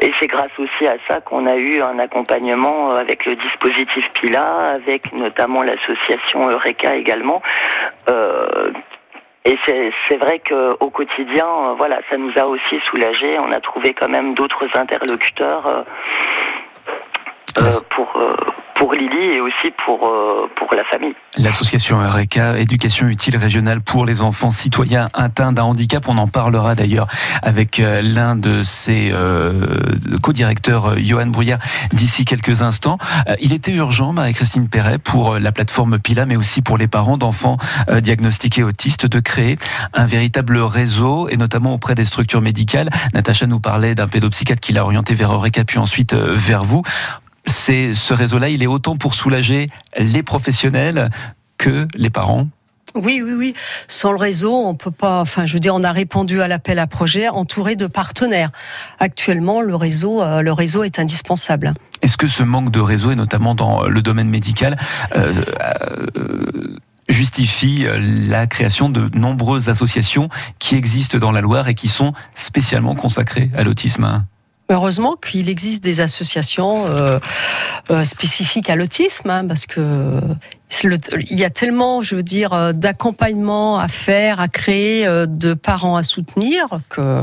et 0.02 0.14
c'est 0.20 0.28
grâce 0.28 0.52
aussi 0.60 0.86
à 0.86 0.98
ça 1.08 1.22
qu'on 1.22 1.48
a 1.48 1.56
eu 1.56 1.82
un 1.82 1.98
accompagnement 1.98 2.92
avec 2.92 3.26
le 3.26 3.36
dispositif 3.36 4.08
PILA, 4.14 4.74
avec 4.76 5.14
notamment 5.14 5.64
l'association 5.64 6.48
Eureka 6.48 6.96
également. 6.96 7.42
Euh, 8.08 8.72
et 9.46 9.58
c'est 10.08 10.18
vrai 10.18 10.40
qu'au 10.48 10.90
quotidien, 10.92 11.74
voilà, 11.78 12.02
ça 12.10 12.18
nous 12.18 12.34
a 12.36 12.46
aussi 12.46 12.80
soulagés. 12.92 13.40
On 13.40 13.52
a 13.52 13.60
trouvé 13.62 13.94
quand 13.94 14.10
même 14.10 14.36
d'autres 14.36 14.68
interlocuteurs 14.76 15.86
euh, 17.58 17.70
pour 17.90 18.14
pour 18.76 18.94
Lily 18.94 19.36
et 19.36 19.42
aussi 19.42 19.72
pour, 19.86 20.06
euh, 20.06 20.48
pour 20.56 20.68
la 20.76 20.84
famille. 20.84 21.16
L'association 21.38 22.02
Eureka, 22.02 22.58
éducation 22.58 23.08
utile 23.08 23.38
régionale 23.38 23.82
pour 23.82 24.06
les 24.06 24.22
enfants 24.22 24.52
citoyens 24.52 25.10
atteints 25.14 25.54
d'un 25.54 25.64
handicap. 25.64 26.08
On 26.08 26.18
en 26.18 26.28
parlera 26.28 26.76
d'ailleurs 26.76 27.08
avec 27.42 27.80
euh, 27.80 28.02
l'un 28.02 28.36
de 28.36 28.62
ses 28.64 29.12
euh, 29.14 29.66
co-directeurs, 30.22 30.98
Johan 31.00 31.28
Brouillard, 31.28 31.60
d'ici 31.94 32.26
quelques 32.26 32.62
instants. 32.62 32.98
Il 33.42 33.54
était 33.54 33.72
urgent, 33.72 34.14
Marie-Christine 34.14 34.68
Perret, 34.68 34.98
pour 34.98 35.40
la 35.40 35.52
plateforme 35.52 35.98
PILA, 35.98 36.26
mais 36.26 36.36
aussi 36.36 36.62
pour 36.62 36.78
les 36.78 36.88
parents 36.88 37.18
d'enfants 37.18 37.58
diagnostiqués 38.02 38.64
autistes, 38.64 39.06
de 39.06 39.20
créer 39.20 39.58
un 39.94 40.06
véritable 40.06 40.58
réseau, 40.58 41.30
et 41.30 41.38
notamment 41.38 41.74
auprès 41.74 41.96
des 41.96 42.06
structures 42.06 42.42
médicales. 42.42 42.90
Natacha 43.14 43.48
nous 43.48 43.60
parlait 43.60 43.96
d'un 43.96 44.08
pédopsychiatre 44.08 44.62
qui 44.62 44.74
l'a 44.74 44.84
orienté 44.84 45.14
vers 45.14 45.34
Eureka, 45.34 45.64
puis 45.64 45.80
ensuite 45.80 46.14
vers 46.14 46.64
vous 46.64 46.84
c'est 47.46 47.94
ce 47.94 48.14
réseau-là, 48.14 48.50
il 48.50 48.64
est 48.64 48.68
autant 48.68 48.98
pour 48.98 49.14
soulager 49.14 49.68
les 49.98 50.24
professionnels 50.24 51.10
que 51.58 51.88
les 51.96 52.10
parents. 52.10 52.48
Oui, 52.96 53.22
oui, 53.24 53.34
oui. 53.34 53.54
Sans 53.88 54.12
le 54.12 54.18
réseau, 54.18 54.54
on 54.54 54.76
peut 54.76 54.92
pas. 54.92 55.20
Enfin, 55.20 55.46
je 55.46 55.54
veux 55.54 55.60
dire, 55.60 55.76
on 55.76 55.84
a 55.84 55.92
répondu 55.92 56.42
à 56.42 56.48
l'appel 56.48 56.80
à 56.80 56.88
projet 56.88 57.28
entouré 57.28 57.76
de 57.76 57.88
partenaires. 57.88 58.52
Actuellement, 59.00 59.62
le 59.62 59.76
réseau, 59.76 60.22
euh, 60.22 60.42
le 60.42 60.54
réseau 60.54 60.84
est 60.84 60.98
indispensable. 60.98 61.74
Est-ce 62.02 62.18
que 62.18 62.28
ce 62.28 62.44
manque 62.44 62.72
de 62.72 62.80
réseau, 62.80 63.12
et 63.12 63.16
notamment 63.16 63.54
dans 63.54 63.84
le 63.84 64.02
domaine 64.02 64.30
médical, 64.30 64.78
euh, 65.16 65.34
euh, 66.18 66.78
justifie 67.10 67.86
la 68.30 68.48
création 68.48 68.90
de 68.90 69.10
nombreuses 69.14 69.68
associations 69.68 70.30
qui 70.60 70.76
existent 70.76 71.18
dans 71.18 71.32
la 71.32 71.42
Loire 71.42 71.68
et 71.68 71.76
qui 71.76 71.90
sont 71.90 72.14
spécialement 72.34 72.96
consacrées 72.96 73.50
à 73.56 73.64
l'autisme? 73.64 74.24
Heureusement 74.68 75.16
qu'il 75.16 75.48
existe 75.50 75.84
des 75.84 76.02
associations 76.02 76.88
euh, 76.88 77.20
euh, 77.92 78.04
spécifiques 78.04 78.68
à 78.72 78.76
l'autisme, 78.76 79.30
hein, 79.30 79.46
parce 79.48 79.68
que 79.68 80.12
il 80.82 81.40
y 81.40 81.44
a 81.44 81.52
tellement, 81.52 82.02
je 82.02 82.16
veux 82.16 82.24
dire, 82.24 82.74
d'accompagnement 82.74 83.78
à 83.78 83.88
faire, 83.88 84.40
à 84.40 84.48
créer, 84.48 85.06
euh, 85.06 85.28
de 85.28 85.54
parents 85.54 85.96
à 85.96 86.04
soutenir, 86.04 86.66
que 86.90 87.22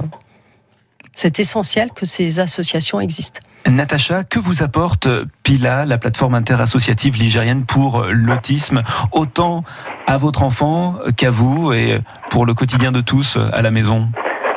c'est 1.13 1.41
essentiel 1.41 1.91
que 1.91 2.07
ces 2.07 2.39
associations 2.39 3.01
existent. 3.01 3.41
Natacha, 3.69 4.23
que 4.23 4.39
vous 4.39 4.63
apporte 4.63 5.09
PILA, 5.43 5.85
la 5.85 5.99
plateforme 5.99 6.35
interassociative 6.35 7.17
ligérienne 7.17 7.65
pour 7.65 8.05
l'autisme, 8.05 8.83
autant 9.11 9.65
à 10.07 10.17
votre 10.17 10.43
enfant 10.45 10.95
qu'à 11.17 11.31
vous 11.31 11.73
et 11.73 11.99
pour 12.31 12.47
le 12.47 12.55
quotidien 12.55 12.93
de 12.93 13.01
tous 13.01 13.37
à 13.53 13.63
la 13.63 13.73
maison? 13.73 14.11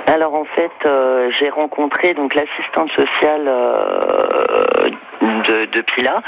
Alors 0.07 0.35
en 0.35 0.45
fait, 0.45 0.71
euh, 0.85 1.31
j'ai 1.31 1.49
rencontré 1.49 2.13
donc 2.13 2.35
l'assistante 2.35 2.91
sociale 2.91 3.45
euh, 3.47 4.89
de, 5.21 5.81
Pila 5.81 6.21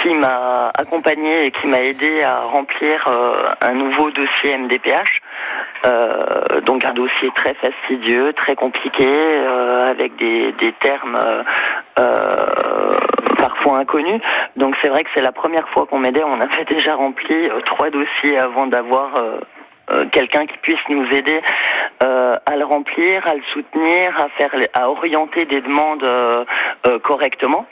qui 0.00 0.14
m'a 0.14 0.70
accompagnée 0.78 1.46
et 1.46 1.50
qui 1.50 1.68
m'a 1.68 1.80
aidé 1.80 2.22
à 2.22 2.36
remplir 2.36 3.04
euh, 3.08 3.32
un 3.60 3.74
nouveau 3.74 4.10
dossier 4.10 4.56
MDPH. 4.56 5.20
donc 6.64 6.84
un 6.84 6.92
dossier 6.92 7.30
très 7.34 7.54
fastidieux, 7.54 8.32
très 8.32 8.54
compliqué, 8.54 9.06
avec 9.88 10.16
des, 10.16 10.52
des 10.52 10.72
termes 10.72 11.18
parfois 13.38 13.78
inconnus. 13.78 14.20
Donc 14.56 14.76
c'est 14.80 14.88
vrai 14.88 15.04
que 15.04 15.10
c'est 15.14 15.22
la 15.22 15.32
première 15.32 15.68
fois 15.68 15.86
qu'on 15.86 15.98
m'aidait. 15.98 16.24
On 16.24 16.40
avait 16.40 16.64
déjà 16.64 16.94
rempli 16.94 17.50
trois 17.64 17.90
dossiers 17.90 18.38
avant 18.38 18.66
d'avoir 18.66 19.10
quelqu'un 20.10 20.46
qui 20.46 20.56
puisse 20.58 20.80
nous 20.88 21.06
aider 21.12 21.40
euh, 22.02 22.36
à 22.46 22.56
le 22.56 22.64
remplir, 22.64 23.26
à 23.26 23.34
le 23.34 23.42
soutenir, 23.52 24.18
à 24.18 24.28
faire, 24.30 24.50
à 24.74 24.90
orienter 24.90 25.44
des 25.44 25.60
demandes 25.60 26.02
euh, 26.02 26.44
correctement. 27.02 27.66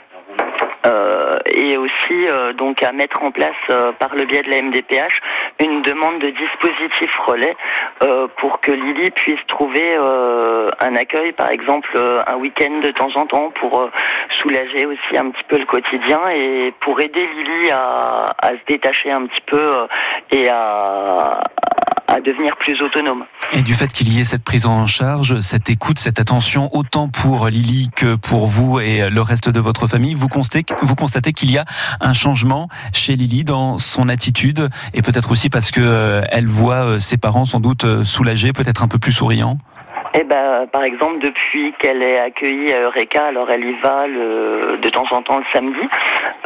et 1.55 1.63
et 1.73 1.77
aussi 1.77 2.25
donc 2.57 2.83
à 2.83 2.91
mettre 2.91 3.23
en 3.23 3.31
place 3.31 3.63
par 3.99 4.15
le 4.15 4.25
biais 4.25 4.41
de 4.41 4.49
la 4.49 4.61
MDPH 4.61 5.15
une 5.59 5.81
demande 5.81 6.19
de 6.19 6.29
dispositif 6.29 7.11
relais 7.25 7.55
pour 8.37 8.59
que 8.59 8.71
Lily 8.71 9.11
puisse 9.11 9.43
trouver 9.47 9.95
un 9.95 10.95
accueil, 10.95 11.31
par 11.31 11.49
exemple 11.51 11.91
un 12.27 12.35
week-end 12.35 12.79
de 12.81 12.91
temps 12.91 13.15
en 13.15 13.25
temps, 13.25 13.49
pour 13.59 13.89
soulager 14.29 14.85
aussi 14.85 15.17
un 15.17 15.29
petit 15.29 15.43
peu 15.47 15.57
le 15.57 15.65
quotidien 15.65 16.19
et 16.29 16.73
pour 16.81 16.99
aider 16.99 17.25
Lily 17.37 17.71
à, 17.71 18.25
à 18.37 18.49
se 18.49 18.65
détacher 18.67 19.11
un 19.11 19.25
petit 19.25 19.45
peu 19.45 19.87
et 20.31 20.49
à, 20.49 21.43
à 22.13 22.21
devenir 22.21 22.55
plus 22.57 22.81
autonome. 22.81 23.23
Et 23.53 23.61
du 23.61 23.73
fait 23.73 23.91
qu'il 23.91 24.11
y 24.11 24.19
ait 24.19 24.25
cette 24.25 24.43
prise 24.43 24.65
en 24.65 24.87
charge, 24.87 25.39
cette 25.39 25.69
écoute, 25.69 25.99
cette 25.99 26.19
attention, 26.19 26.69
autant 26.75 27.07
pour 27.07 27.47
Lily 27.47 27.89
que 27.95 28.15
pour 28.15 28.47
vous 28.47 28.79
et 28.79 29.09
le 29.09 29.21
reste 29.21 29.49
de 29.49 29.59
votre 29.59 29.87
famille, 29.87 30.13
vous 30.13 30.27
constatez, 30.27 30.65
vous 30.81 30.95
constatez 30.95 31.33
qu'il 31.33 31.51
y 31.51 31.57
a 31.57 31.65
un 31.99 32.13
changement 32.13 32.67
chez 32.93 33.15
Lily 33.15 33.43
dans 33.43 33.77
son 33.77 34.09
attitude 34.09 34.69
et 34.93 35.01
peut-être 35.01 35.31
aussi 35.31 35.49
parce 35.49 35.71
que 35.71 35.81
euh, 35.81 36.21
voit 36.45 36.85
euh, 36.85 36.99
ses 36.99 37.17
parents 37.17 37.45
sans 37.45 37.59
doute 37.59 37.83
euh, 37.83 38.03
soulagés, 38.03 38.53
peut-être 38.53 38.83
un 38.83 38.87
peu 38.87 38.99
plus 38.99 39.11
souriants? 39.11 39.57
Eh 40.15 40.23
ben, 40.23 40.67
par 40.71 40.83
exemple, 40.83 41.19
depuis 41.19 41.73
qu'elle 41.79 42.03
est 42.03 42.19
accueillie 42.19 42.71
à 42.71 42.81
Eureka, 42.81 43.25
alors 43.25 43.49
elle 43.49 43.65
y 43.65 43.73
va 43.79 44.07
de 44.07 44.89
temps 44.89 45.07
en 45.11 45.23
temps 45.23 45.39
le 45.39 45.45
samedi, 45.51 45.89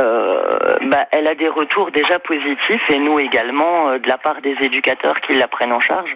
euh, 0.02 0.58
bah, 0.84 1.06
elle 1.12 1.28
a 1.28 1.36
des 1.36 1.50
retours 1.50 1.92
déjà 1.92 2.20
positifs 2.20 2.90
et 2.90 3.00
nous 3.00 3.20
également 3.20 3.90
euh, 3.90 4.00
de 4.00 4.08
la 4.08 4.18
part 4.18 4.42
des 4.42 4.56
éducateurs 4.62 5.20
qui 5.22 5.34
la 5.36 5.48
prennent 5.48 5.74
en 5.74 5.80
charge. 5.80 6.16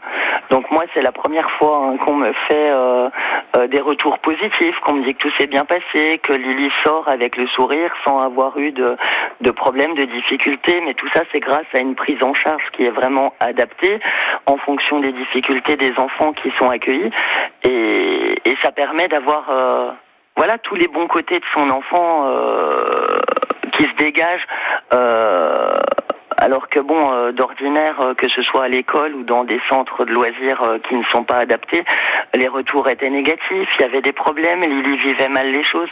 Donc 0.50 0.70
moi, 0.72 0.84
c'est 0.93 1.01
la 1.01 1.12
première 1.12 1.50
fois 1.51 1.84
hein, 1.84 1.98
qu'on 1.98 2.15
me 2.15 2.31
fait 2.48 2.72
euh, 2.72 3.10
des 3.67 3.81
retours 3.81 4.20
positifs, 4.20 4.79
qu'on 4.81 4.93
me 4.93 5.03
dit 5.03 5.13
que 5.15 5.20
tout 5.27 5.31
s'est 5.38 5.48
bien 5.48 5.65
passé, 5.65 6.20
que 6.24 6.34
Lily 6.34 6.72
sort 6.84 7.08
avec 7.08 7.38
le 7.38 7.48
sourire 7.48 7.91
sans 8.05 8.20
avoir 8.22 8.58
eu 8.58 8.72
de, 8.72 8.96
de 9.41 9.51
problèmes, 9.51 9.96
de 9.96 10.05
difficultés. 10.05 10.81
Mais 10.86 10.93
tout 10.93 11.10
ça, 11.13 11.24
c'est 11.31 11.39
grâce 11.39 11.65
à 11.74 11.79
une 11.79 11.96
prise 11.96 12.22
en 12.24 12.34
charge 12.34 12.63
qui 12.72 12.86
est 12.86 12.91
vraiment 12.91 13.34
adaptée 13.39 14.00
en 14.46 14.58
fonction 14.58 15.00
des 15.00 15.12
difficultés 15.12 15.75
des 15.75 15.93
enfants 15.98 16.34
qui 16.34 16.51
sont 16.58 16.70
accueillis 16.70 17.12
et, 17.64 18.42
ça 18.62 18.72
permet 18.72 19.08
d'avoir 19.08 19.50
euh, 19.50 19.92
voilà 20.36 20.60
tous 20.60 20.76
les 20.76 20.88
bons 20.88 21.08
côtés 21.08 21.40
de 21.40 21.46
son 21.52 21.70
enfant 21.72 22.28
euh, 22.28 22.86
qui 23.72 23.84
se 23.84 23.96
dégagent. 23.96 24.46
Euh, 24.94 25.80
alors 26.38 26.70
que 26.70 26.80
bon, 26.80 27.32
d'ordinaire, 27.32 28.14
que 28.18 28.28
ce 28.28 28.42
soit 28.42 28.64
à 28.64 28.68
l'école 28.68 29.14
ou 29.14 29.24
dans 29.24 29.44
des 29.44 29.60
centres 29.70 30.06
de 30.06 30.12
loisirs 30.12 30.62
qui 30.88 30.96
ne 30.96 31.04
sont 31.04 31.24
pas 31.24 31.38
adaptés, 31.38 31.84
les 32.34 32.48
retours 32.48 32.88
étaient 32.90 33.12
négatifs, 33.12 33.70
il 33.76 33.82
y 33.82 33.84
avait 33.84 34.02
des 34.02 34.12
problèmes, 34.12 34.62
Lily 34.62 34.98
vivait 34.98 35.28
mal 35.28 35.52
les 35.52 35.64
choses, 35.64 35.90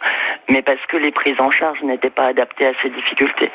mais 0.48 0.64
parce 0.64 0.84
que 0.88 0.98
les 0.98 1.12
prises 1.12 1.40
en 1.40 1.52
charge 1.52 1.84
n'étaient 1.84 2.10
pas 2.10 2.26
adaptées 2.26 2.66
à 2.66 2.72
ces 2.82 2.90
difficultés. 2.90 3.52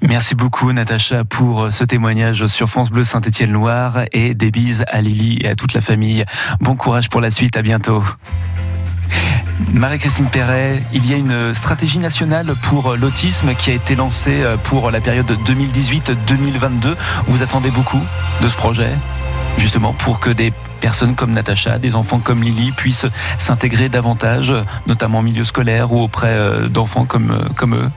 Merci 0.00 0.34
beaucoup 0.34 0.72
Natacha 0.72 1.24
pour 1.24 1.72
ce 1.72 1.84
témoignage 1.84 2.46
sur 2.46 2.68
France 2.68 2.90
Bleu 2.90 3.04
Saint-Étienne-Loire 3.04 4.00
et 4.12 4.34
des 4.34 4.50
bises 4.50 4.84
à 4.90 5.00
Lily 5.00 5.38
et 5.42 5.48
à 5.48 5.54
toute 5.54 5.74
la 5.74 5.80
famille. 5.80 6.24
Bon 6.60 6.74
courage 6.74 7.08
pour 7.08 7.20
la 7.20 7.30
suite, 7.30 7.56
à 7.56 7.62
bientôt. 7.62 8.02
Marie-Christine 9.72 10.26
Perret, 10.26 10.82
il 10.92 11.08
y 11.08 11.14
a 11.14 11.16
une 11.16 11.54
stratégie 11.54 12.00
nationale 12.00 12.54
pour 12.62 12.96
l'autisme 12.96 13.54
qui 13.54 13.70
a 13.70 13.74
été 13.74 13.94
lancée 13.94 14.42
pour 14.64 14.90
la 14.90 15.00
période 15.00 15.30
2018-2022. 15.46 16.96
Vous 17.28 17.42
attendez 17.44 17.70
beaucoup 17.70 18.02
de 18.40 18.48
ce 18.48 18.56
projet, 18.56 18.90
justement 19.58 19.92
pour 19.92 20.18
que 20.18 20.30
des 20.30 20.52
personnes 20.80 21.14
comme 21.14 21.30
Natacha, 21.30 21.78
des 21.78 21.94
enfants 21.94 22.18
comme 22.18 22.42
Lily 22.42 22.72
puissent 22.72 23.06
s'intégrer 23.38 23.88
davantage, 23.88 24.52
notamment 24.88 25.20
au 25.20 25.22
milieu 25.22 25.44
scolaire 25.44 25.92
ou 25.92 26.02
auprès 26.02 26.68
d'enfants 26.68 27.04
comme, 27.04 27.48
comme 27.54 27.76
eux? 27.76 27.90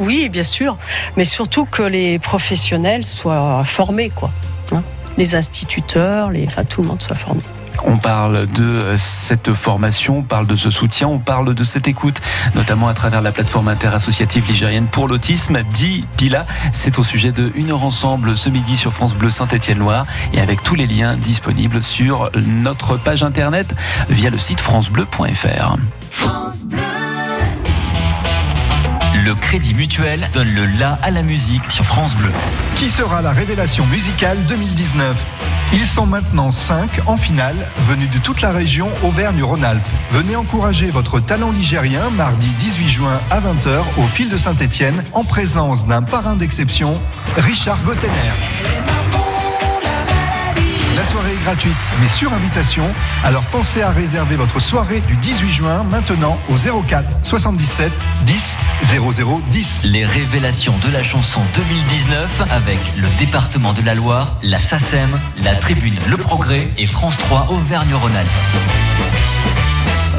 Oui, 0.00 0.28
bien 0.28 0.42
sûr, 0.42 0.76
mais 1.16 1.24
surtout 1.24 1.64
que 1.64 1.82
les 1.82 2.18
professionnels 2.18 3.04
soient 3.04 3.62
formés, 3.64 4.10
quoi. 4.10 4.30
Hein 4.72 4.82
les 5.18 5.34
instituteurs, 5.34 6.30
les, 6.30 6.46
enfin, 6.46 6.64
tout 6.64 6.80
le 6.80 6.88
monde 6.88 7.02
soit 7.02 7.16
formé. 7.16 7.42
On 7.84 7.96
parle 7.96 8.46
de 8.48 8.96
cette 8.96 9.52
formation, 9.52 10.18
on 10.18 10.22
parle 10.22 10.46
de 10.48 10.56
ce 10.56 10.68
soutien, 10.68 11.06
on 11.06 11.20
parle 11.20 11.54
de 11.54 11.64
cette 11.64 11.86
écoute, 11.86 12.20
notamment 12.56 12.88
à 12.88 12.94
travers 12.94 13.22
la 13.22 13.30
plateforme 13.30 13.68
interassociative 13.68 14.46
ligérienne 14.48 14.86
pour 14.86 15.06
l'autisme, 15.06 15.62
dit 15.72 16.04
Pila. 16.16 16.44
C'est 16.72 16.98
au 16.98 17.04
sujet 17.04 17.30
de 17.30 17.52
Une 17.54 17.70
heure 17.70 17.84
ensemble 17.84 18.36
ce 18.36 18.48
midi 18.48 18.76
sur 18.76 18.92
France 18.92 19.14
Bleu 19.14 19.30
Saint-Étienne-Loire 19.30 20.06
et 20.32 20.40
avec 20.40 20.62
tous 20.62 20.74
les 20.74 20.88
liens 20.88 21.16
disponibles 21.16 21.82
sur 21.82 22.30
notre 22.34 22.96
page 22.96 23.22
internet 23.22 23.72
via 24.08 24.30
le 24.30 24.38
site 24.38 24.60
francebleu.fr. 24.60 25.76
Le 29.28 29.34
Crédit 29.34 29.74
Mutuel 29.74 30.30
donne 30.32 30.54
le 30.54 30.64
la 30.64 30.94
à 31.02 31.10
la 31.10 31.22
musique 31.22 31.70
sur 31.70 31.84
France 31.84 32.16
Bleu. 32.16 32.30
Qui 32.76 32.88
sera 32.88 33.20
la 33.20 33.30
révélation 33.30 33.84
musicale 33.84 34.38
2019 34.48 35.14
Ils 35.74 35.84
sont 35.84 36.06
maintenant 36.06 36.50
5 36.50 37.02
en 37.04 37.18
finale, 37.18 37.54
venus 37.90 38.10
de 38.10 38.16
toute 38.20 38.40
la 38.40 38.52
région 38.52 38.88
Auvergne-Rhône-Alpes. 39.02 39.86
Venez 40.12 40.34
encourager 40.34 40.90
votre 40.90 41.20
talent 41.20 41.50
ligérien 41.50 42.08
mardi 42.08 42.48
18 42.58 42.88
juin 42.88 43.20
à 43.28 43.40
20h 43.40 43.82
au 43.98 44.02
fil 44.04 44.30
de 44.30 44.38
Saint-Étienne 44.38 45.04
en 45.12 45.24
présence 45.24 45.86
d'un 45.86 46.00
parrain 46.00 46.34
d'exception, 46.34 46.98
Richard 47.36 47.82
Gottener. 47.84 48.87
Soirée 51.08 51.32
est 51.32 51.42
gratuite, 51.42 51.90
mais 52.02 52.08
sur 52.08 52.30
invitation. 52.34 52.84
Alors 53.24 53.42
pensez 53.44 53.80
à 53.80 53.90
réserver 53.90 54.36
votre 54.36 54.60
soirée 54.60 55.00
du 55.00 55.16
18 55.16 55.50
juin 55.50 55.82
maintenant 55.84 56.36
au 56.50 56.82
04 56.82 57.24
77 57.24 57.90
10 58.26 58.58
00 58.82 59.40
10. 59.50 59.84
Les 59.84 60.04
révélations 60.04 60.74
de 60.84 60.92
la 60.92 61.02
chanson 61.02 61.40
2019 61.54 62.42
avec 62.50 62.78
le 62.98 63.08
département 63.18 63.72
de 63.72 63.80
la 63.80 63.94
Loire, 63.94 64.34
la 64.42 64.58
SACEM, 64.58 65.18
la 65.38 65.54
Tribune 65.54 65.98
Le 66.10 66.18
Progrès 66.18 66.68
et 66.76 66.86
France 66.86 67.16
3 67.16 67.52
Auvergne-Rhône-Alpes. 67.52 69.57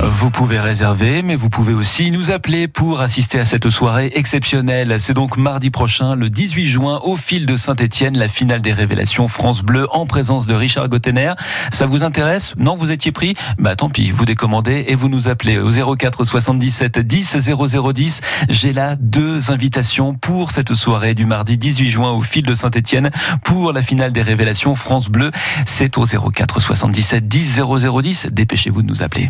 Vous 0.01 0.31
pouvez 0.31 0.61
réserver, 0.61 1.21
mais 1.23 1.35
vous 1.35 1.49
pouvez 1.49 1.73
aussi 1.73 2.09
nous 2.09 2.31
appeler 2.31 2.69
pour 2.69 3.01
assister 3.01 3.37
à 3.37 3.43
cette 3.43 3.69
soirée 3.69 4.11
exceptionnelle. 4.15 4.95
C'est 4.99 5.13
donc 5.13 5.35
mardi 5.35 5.71
prochain, 5.71 6.15
le 6.15 6.29
18 6.29 6.67
juin, 6.67 6.99
au 7.03 7.17
fil 7.17 7.45
de 7.45 7.57
Saint-Etienne, 7.57 8.17
la 8.17 8.29
finale 8.29 8.61
des 8.61 8.71
révélations 8.71 9.27
France 9.27 9.61
Bleu 9.61 9.87
en 9.91 10.05
présence 10.05 10.47
de 10.47 10.53
Richard 10.53 10.87
Gottener. 10.87 11.33
Ça 11.71 11.85
vous 11.85 12.03
intéresse? 12.03 12.53
Non, 12.57 12.75
vous 12.75 12.91
étiez 12.91 13.11
pris? 13.11 13.35
Bah 13.57 13.75
tant 13.75 13.89
pis, 13.89 14.09
vous 14.09 14.23
décommandez 14.23 14.85
et 14.87 14.95
vous 14.95 15.09
nous 15.09 15.27
appelez 15.27 15.57
au 15.57 15.95
04 15.95 16.23
77 16.23 16.99
10 16.99 17.37
0010. 17.37 18.21
J'ai 18.47 18.71
là 18.71 18.95
deux 18.95 19.51
invitations 19.51 20.15
pour 20.15 20.51
cette 20.51 20.75
soirée 20.75 21.13
du 21.13 21.25
mardi 21.25 21.57
18 21.57 21.89
juin 21.89 22.11
au 22.11 22.21
fil 22.21 22.43
de 22.43 22.53
Saint-Etienne 22.53 23.11
pour 23.43 23.73
la 23.73 23.81
finale 23.81 24.13
des 24.13 24.21
révélations 24.21 24.75
France 24.75 25.09
Bleu. 25.09 25.31
C'est 25.65 25.97
au 25.97 26.05
04 26.05 26.61
77 26.61 27.27
10 27.27 27.61
0010. 27.61 28.27
Dépêchez-vous 28.31 28.81
de 28.81 28.87
nous 28.87 29.03
appeler. 29.03 29.29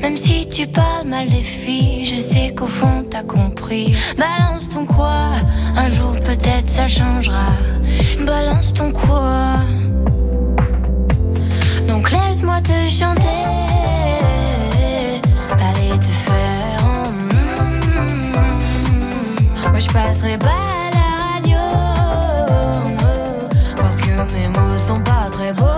Même 0.00 0.16
si 0.16 0.48
tu 0.48 0.66
parles 0.66 1.06
mal 1.06 1.28
des 1.28 1.42
filles, 1.42 2.04
je 2.06 2.20
sais 2.20 2.54
qu'au 2.54 2.66
fond 2.66 3.04
t'as 3.10 3.22
compris. 3.24 3.94
Balance 4.16 4.68
ton 4.70 4.86
quoi, 4.86 5.32
un 5.76 5.88
jour 5.88 6.14
peut-être 6.24 6.68
ça 6.68 6.86
changera. 6.86 7.52
Balance 8.24 8.72
ton 8.72 8.92
quoi. 8.92 9.56
Donc 11.86 12.10
laisse-moi 12.10 12.60
te 12.60 12.88
chanter. 12.88 13.44
Aller 15.68 15.98
te 15.98 16.12
faire. 16.26 16.82
Mm, 17.10 18.32
Moi 19.70 19.80
je 19.80 19.88
passerai 19.88 20.38
pas 20.38 20.46
à 20.48 20.90
la 20.98 21.08
radio. 21.34 21.58
Parce 23.76 23.96
que 23.96 24.10
mes 24.34 24.48
mots 24.48 24.76
sont 24.78 25.00
pas 25.00 25.28
très 25.32 25.52
beaux. 25.52 25.77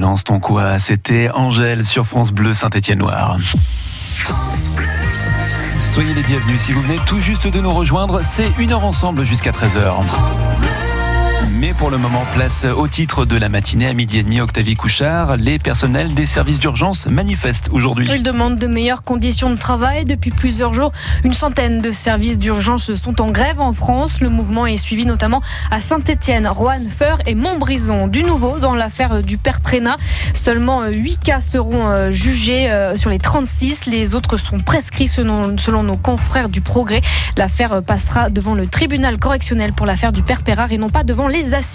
Balance 0.00 0.24
ton 0.24 0.40
quoi 0.40 0.78
C'était 0.78 1.28
Angèle 1.28 1.84
sur 1.84 2.06
France 2.06 2.32
Bleu 2.32 2.54
Saint-Étienne-Noir. 2.54 3.36
Soyez 5.78 6.14
les 6.14 6.22
bienvenus 6.22 6.62
si 6.62 6.72
vous 6.72 6.80
venez 6.80 6.98
tout 7.04 7.20
juste 7.20 7.46
de 7.46 7.60
nous 7.60 7.70
rejoindre. 7.70 8.22
C'est 8.22 8.50
une 8.58 8.72
heure 8.72 8.82
ensemble 8.82 9.24
jusqu'à 9.24 9.50
13h. 9.50 9.92
Pour 11.80 11.90
le 11.90 11.96
moment, 11.96 12.26
place 12.34 12.66
au 12.66 12.88
titre 12.88 13.24
de 13.24 13.38
la 13.38 13.48
matinée 13.48 13.86
à 13.86 13.94
midi 13.94 14.18
et 14.18 14.22
demi, 14.22 14.38
Octavie 14.42 14.76
Couchard. 14.76 15.38
Les 15.38 15.58
personnels 15.58 16.12
des 16.12 16.26
services 16.26 16.60
d'urgence 16.60 17.06
manifestent 17.06 17.70
aujourd'hui. 17.72 18.06
Ils 18.14 18.22
demandent 18.22 18.58
de 18.58 18.66
meilleures 18.66 19.02
conditions 19.02 19.48
de 19.48 19.56
travail. 19.56 20.04
Depuis 20.04 20.30
plusieurs 20.30 20.74
jours, 20.74 20.92
une 21.24 21.32
centaine 21.32 21.80
de 21.80 21.90
services 21.90 22.38
d'urgence 22.38 22.94
sont 22.96 23.22
en 23.22 23.30
grève 23.30 23.60
en 23.60 23.72
France. 23.72 24.20
Le 24.20 24.28
mouvement 24.28 24.66
est 24.66 24.76
suivi 24.76 25.06
notamment 25.06 25.40
à 25.70 25.80
Saint-Etienne, 25.80 26.46
Roanne, 26.46 26.86
Feur 26.86 27.20
et 27.24 27.34
Montbrison. 27.34 28.08
Du 28.08 28.24
nouveau 28.24 28.58
dans 28.58 28.74
l'affaire 28.74 29.22
du 29.22 29.38
père. 29.38 29.60
Seulement 30.34 30.86
8 30.86 31.20
cas 31.22 31.40
seront 31.40 31.88
euh, 31.88 32.10
jugés 32.10 32.70
euh, 32.70 32.96
sur 32.96 33.08
les 33.08 33.18
36. 33.18 33.86
Les 33.86 34.14
autres 34.14 34.36
sont 34.36 34.58
prescrits 34.58 35.08
selon, 35.08 35.56
selon 35.56 35.82
nos 35.82 35.96
confrères 35.96 36.48
du 36.48 36.60
Progrès. 36.60 37.00
L'affaire 37.36 37.82
passera 37.82 38.28
devant 38.30 38.54
le 38.54 38.66
tribunal 38.66 39.18
correctionnel 39.18 39.72
pour 39.72 39.86
l'affaire 39.86 40.12
du 40.12 40.22
père 40.22 40.42
Pérard 40.42 40.72
et 40.72 40.78
non 40.78 40.88
pas 40.88 41.04
devant 41.04 41.28
les 41.28 41.54
assises. 41.54 41.69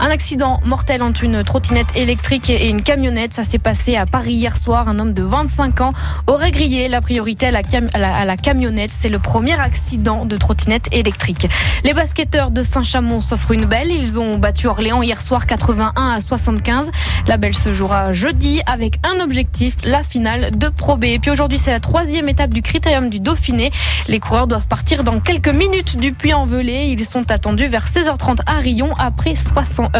Un 0.00 0.10
accident 0.10 0.60
mortel 0.64 1.02
entre 1.02 1.22
une 1.22 1.42
trottinette 1.42 1.94
électrique 1.96 2.48
et 2.48 2.68
une 2.68 2.82
camionnette. 2.82 3.34
Ça 3.34 3.44
s'est 3.44 3.58
passé 3.58 3.94
à 3.94 4.06
Paris 4.06 4.32
hier 4.32 4.56
soir. 4.56 4.88
Un 4.88 4.98
homme 4.98 5.12
de 5.12 5.22
25 5.22 5.80
ans 5.82 5.92
aurait 6.26 6.50
grillé 6.50 6.88
la 6.88 7.00
priorité 7.00 7.46
à 7.46 7.50
la, 7.50 7.60
à 7.92 8.24
la, 8.24 8.36
camionnette. 8.36 8.90
C'est 8.92 9.10
le 9.10 9.18
premier 9.18 9.58
accident 9.58 10.24
de 10.24 10.36
trottinette 10.36 10.88
électrique. 10.92 11.46
Les 11.84 11.92
basketteurs 11.92 12.50
de 12.50 12.62
Saint-Chamond 12.62 13.20
s'offrent 13.20 13.52
une 13.52 13.66
belle. 13.66 13.90
Ils 13.90 14.18
ont 14.18 14.38
battu 14.38 14.66
Orléans 14.66 15.02
hier 15.02 15.20
soir 15.20 15.46
81 15.46 15.92
à 15.96 16.20
75. 16.20 16.90
La 17.26 17.36
belle 17.36 17.54
se 17.54 17.72
jouera 17.72 18.12
jeudi 18.12 18.62
avec 18.66 18.98
un 19.04 19.20
objectif, 19.20 19.76
la 19.84 20.02
finale 20.02 20.56
de 20.56 20.68
Pro 20.68 20.96
B. 20.96 21.04
Et 21.04 21.18
puis 21.18 21.30
aujourd'hui, 21.30 21.58
c'est 21.58 21.70
la 21.70 21.80
troisième 21.80 22.28
étape 22.28 22.54
du 22.54 22.62
critérium 22.62 23.10
du 23.10 23.20
Dauphiné. 23.20 23.70
Les 24.08 24.20
coureurs 24.20 24.46
doivent 24.46 24.68
partir 24.68 25.04
dans 25.04 25.20
quelques 25.20 25.48
minutes 25.48 25.96
du 25.98 26.12
Puy-en-Velay. 26.12 26.90
Ils 26.90 27.04
sont 27.04 27.30
attendus 27.30 27.66
vers 27.66 27.86
16h30 27.86 28.38
à 28.46 28.54
Rion 28.54 28.94
après 28.98 29.17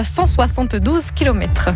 172 0.02 1.10
km. 1.12 1.74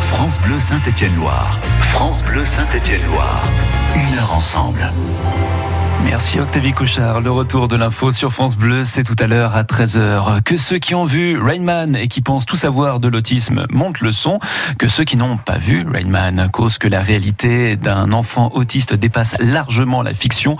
France 0.00 0.38
Bleu 0.40 0.60
Saint-Étienne-Loire. 0.60 1.58
France 1.92 2.22
Bleu 2.24 2.44
Saint-Étienne-Loire. 2.44 3.42
Une 3.94 4.18
heure 4.18 4.34
ensemble. 4.34 4.92
Merci 6.04 6.40
Octavie 6.40 6.72
Couchard. 6.72 7.20
Le 7.20 7.30
retour 7.30 7.68
de 7.68 7.76
l'info 7.76 8.12
sur 8.12 8.32
France 8.32 8.56
Bleu, 8.56 8.84
c'est 8.84 9.02
tout 9.02 9.16
à 9.18 9.26
l'heure 9.26 9.56
à 9.56 9.62
13h. 9.62 10.42
Que 10.42 10.56
ceux 10.56 10.78
qui 10.78 10.94
ont 10.94 11.04
vu 11.04 11.38
Rainman 11.38 11.96
et 11.96 12.08
qui 12.08 12.22
pensent 12.22 12.46
tout 12.46 12.56
savoir 12.56 13.00
de 13.00 13.08
l'autisme 13.08 13.66
montent 13.70 14.00
le 14.00 14.12
son, 14.12 14.38
que 14.78 14.88
ceux 14.88 15.04
qui 15.04 15.16
n'ont 15.16 15.36
pas 15.36 15.58
vu 15.58 15.84
Rainman 15.88 16.48
cause 16.52 16.78
que 16.78 16.88
la 16.88 17.00
réalité 17.00 17.76
d'un 17.76 18.12
enfant 18.12 18.50
autiste 18.54 18.94
dépasse 18.94 19.36
largement 19.40 20.02
la 20.02 20.14
fiction, 20.14 20.56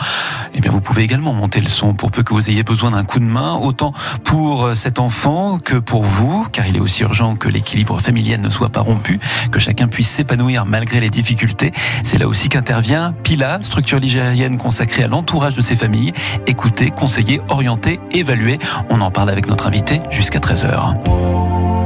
eh 0.54 0.60
bien 0.60 0.70
vous 0.70 0.80
pouvez 0.80 1.02
également 1.02 1.32
monter 1.32 1.60
le 1.60 1.68
son 1.68 1.94
pour 1.94 2.10
peu 2.10 2.22
que 2.22 2.34
vous 2.34 2.50
ayez 2.50 2.62
besoin 2.62 2.90
d'un 2.90 3.04
coup 3.04 3.20
de 3.20 3.24
main, 3.24 3.54
autant 3.54 3.92
pour 4.24 4.74
cet 4.74 4.98
enfant 4.98 5.58
que 5.58 5.76
pour 5.76 6.02
vous, 6.02 6.46
car 6.52 6.66
il 6.66 6.76
est 6.76 6.80
aussi 6.80 7.02
urgent 7.02 7.36
que 7.36 7.48
l'équilibre 7.48 8.00
familial 8.00 8.40
ne 8.40 8.50
soit 8.50 8.70
pas 8.70 8.80
rompu, 8.80 9.18
que 9.50 9.58
chacun 9.58 9.88
puisse 9.88 10.10
s'épanouir 10.10 10.66
malgré 10.66 11.00
les 11.00 11.10
difficultés. 11.10 11.72
C'est 12.02 12.18
là 12.18 12.28
aussi 12.28 12.48
qu'intervient 12.48 13.14
Pila, 13.22 13.62
structure 13.62 13.98
ligérienne 13.98 14.58
consacrée 14.58 15.04
à 15.04 15.08
l'entourage 15.28 15.52
entourage 15.52 15.56
de 15.56 15.60
ces 15.60 15.76
familles. 15.76 16.12
Écoutez, 16.46 16.90
conseiller, 16.90 17.42
orienter, 17.50 18.00
évaluer. 18.12 18.58
On 18.88 19.02
en 19.02 19.10
parle 19.10 19.28
avec 19.28 19.46
notre 19.46 19.66
invité 19.66 20.00
jusqu'à 20.10 20.38
13h. 20.38 21.77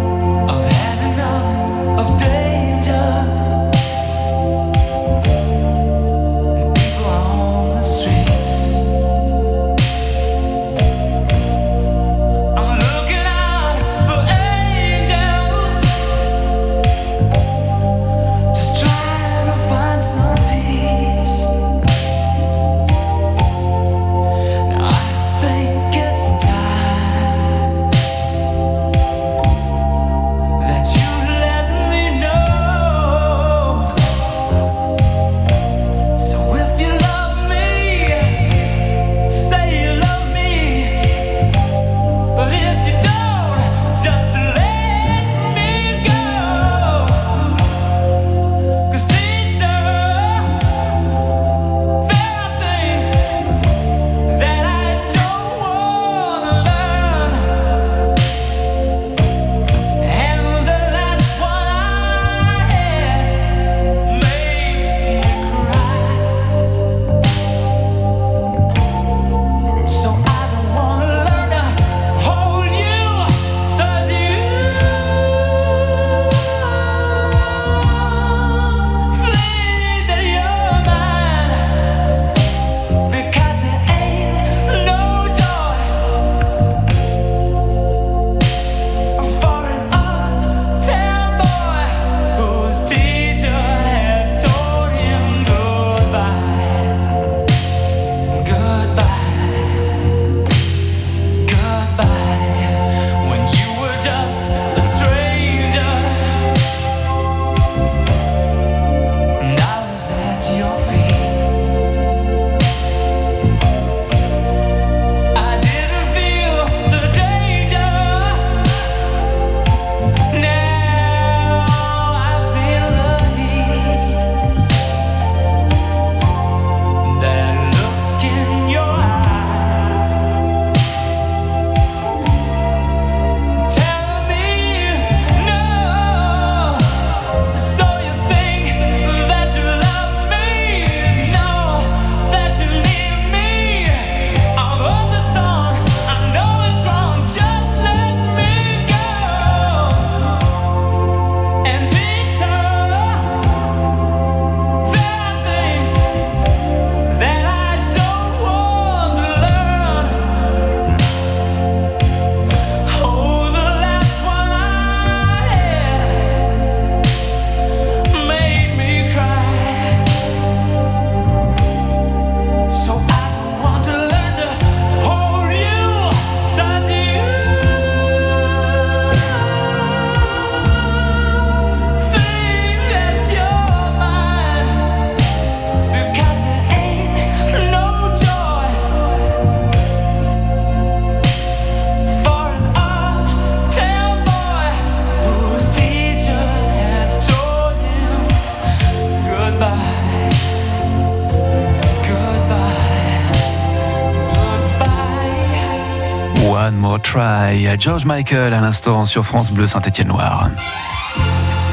George 207.78 208.06
Michael 208.06 208.54
à 208.54 208.60
l'instant 208.62 209.04
sur 209.04 209.26
France 209.26 209.50
Bleu 209.50 209.66
Saint-Étienne-Loire. 209.66 210.48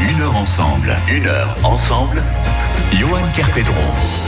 Une 0.01 0.21
heure 0.21 0.35
ensemble, 0.35 0.97
une 1.09 1.27
heure 1.27 1.55
ensemble. 1.63 2.21
Johan 2.91 3.21
Kerpedron. 3.33 4.18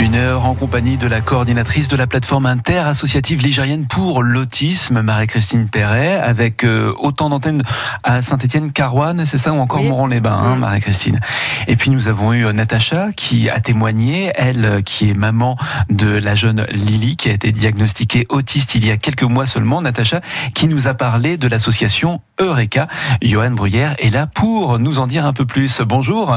Une 0.00 0.14
heure 0.14 0.46
en 0.46 0.54
compagnie 0.54 0.96
de 0.96 1.08
la 1.08 1.20
coordinatrice 1.20 1.88
de 1.88 1.96
la 1.96 2.06
plateforme 2.06 2.46
inter-associative 2.46 3.42
ligérienne 3.42 3.86
pour 3.88 4.22
l'autisme, 4.22 5.02
Marie-Christine 5.02 5.68
Perret, 5.68 6.14
avec 6.14 6.62
euh, 6.62 6.94
autant 7.00 7.28
d'antennes 7.28 7.62
à 8.04 8.22
Saint-Étienne, 8.22 8.70
Carouane, 8.70 9.26
c'est 9.26 9.38
ça, 9.38 9.52
ou 9.52 9.58
encore 9.58 9.80
Oui. 9.80 9.88
Moron-les-Bains, 9.88 10.38
hein, 10.38 10.56
Marie-Christine. 10.56 11.18
Et 11.66 11.74
puis 11.74 11.90
nous 11.90 12.06
avons 12.06 12.32
eu 12.32 12.46
euh, 12.46 12.52
Natacha 12.52 13.08
qui 13.16 13.50
a 13.50 13.58
témoigné, 13.58 14.30
elle 14.36 14.64
euh, 14.64 14.82
qui 14.82 15.10
est 15.10 15.14
maman 15.14 15.56
de 15.90 16.08
la 16.08 16.36
jeune 16.36 16.64
Lily, 16.70 17.16
qui 17.16 17.28
a 17.28 17.32
été 17.32 17.50
diagnostiquée 17.50 18.24
autiste 18.28 18.76
il 18.76 18.86
y 18.86 18.92
a 18.92 18.98
quelques 18.98 19.24
mois 19.24 19.46
seulement. 19.46 19.82
Natacha 19.82 20.20
qui 20.54 20.68
nous 20.68 20.86
a 20.86 20.94
parlé 20.94 21.38
de 21.38 21.48
l'association 21.48 22.20
Eureka. 22.40 22.86
Johan 23.20 23.50
Bruyère 23.50 23.96
est 23.98 24.10
là 24.10 24.28
pour 24.28 24.78
nous 24.78 25.00
en 25.00 25.08
dire 25.08 25.26
un 25.26 25.32
peu 25.32 25.44
plus. 25.44 25.80
Bonjour. 25.80 26.36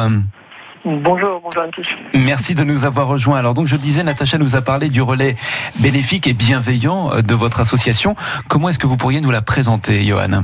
Bonjour, 0.84 1.40
bonjour 1.42 1.62
à 1.62 1.68
tous. 1.68 1.88
Merci 2.16 2.56
de 2.56 2.64
nous 2.64 2.86
avoir 2.86 3.08
rejoints. 3.08 3.38
Alors 3.38 3.54
donc 3.54 3.68
je 3.68 3.76
disais, 3.76 4.04
Natacha 4.04 4.40
nous 4.40 4.56
a 4.56 4.62
parlé 4.62 4.90
du 4.90 5.02
relais 5.02 5.36
bénéfique 5.80 6.26
et 6.26 6.34
bienveillant 6.34 7.12
euh, 7.14 7.22
de 7.22 7.36
votre 7.36 7.60
association. 7.60 8.16
Comment 8.48 8.70
est-ce 8.70 8.80
que 8.80 8.88
vous 8.88 8.98
pourriez 8.98 9.22
nous 9.22 9.32
la 9.32 9.44
présenter, 9.44 10.04
Johan? 10.04 10.44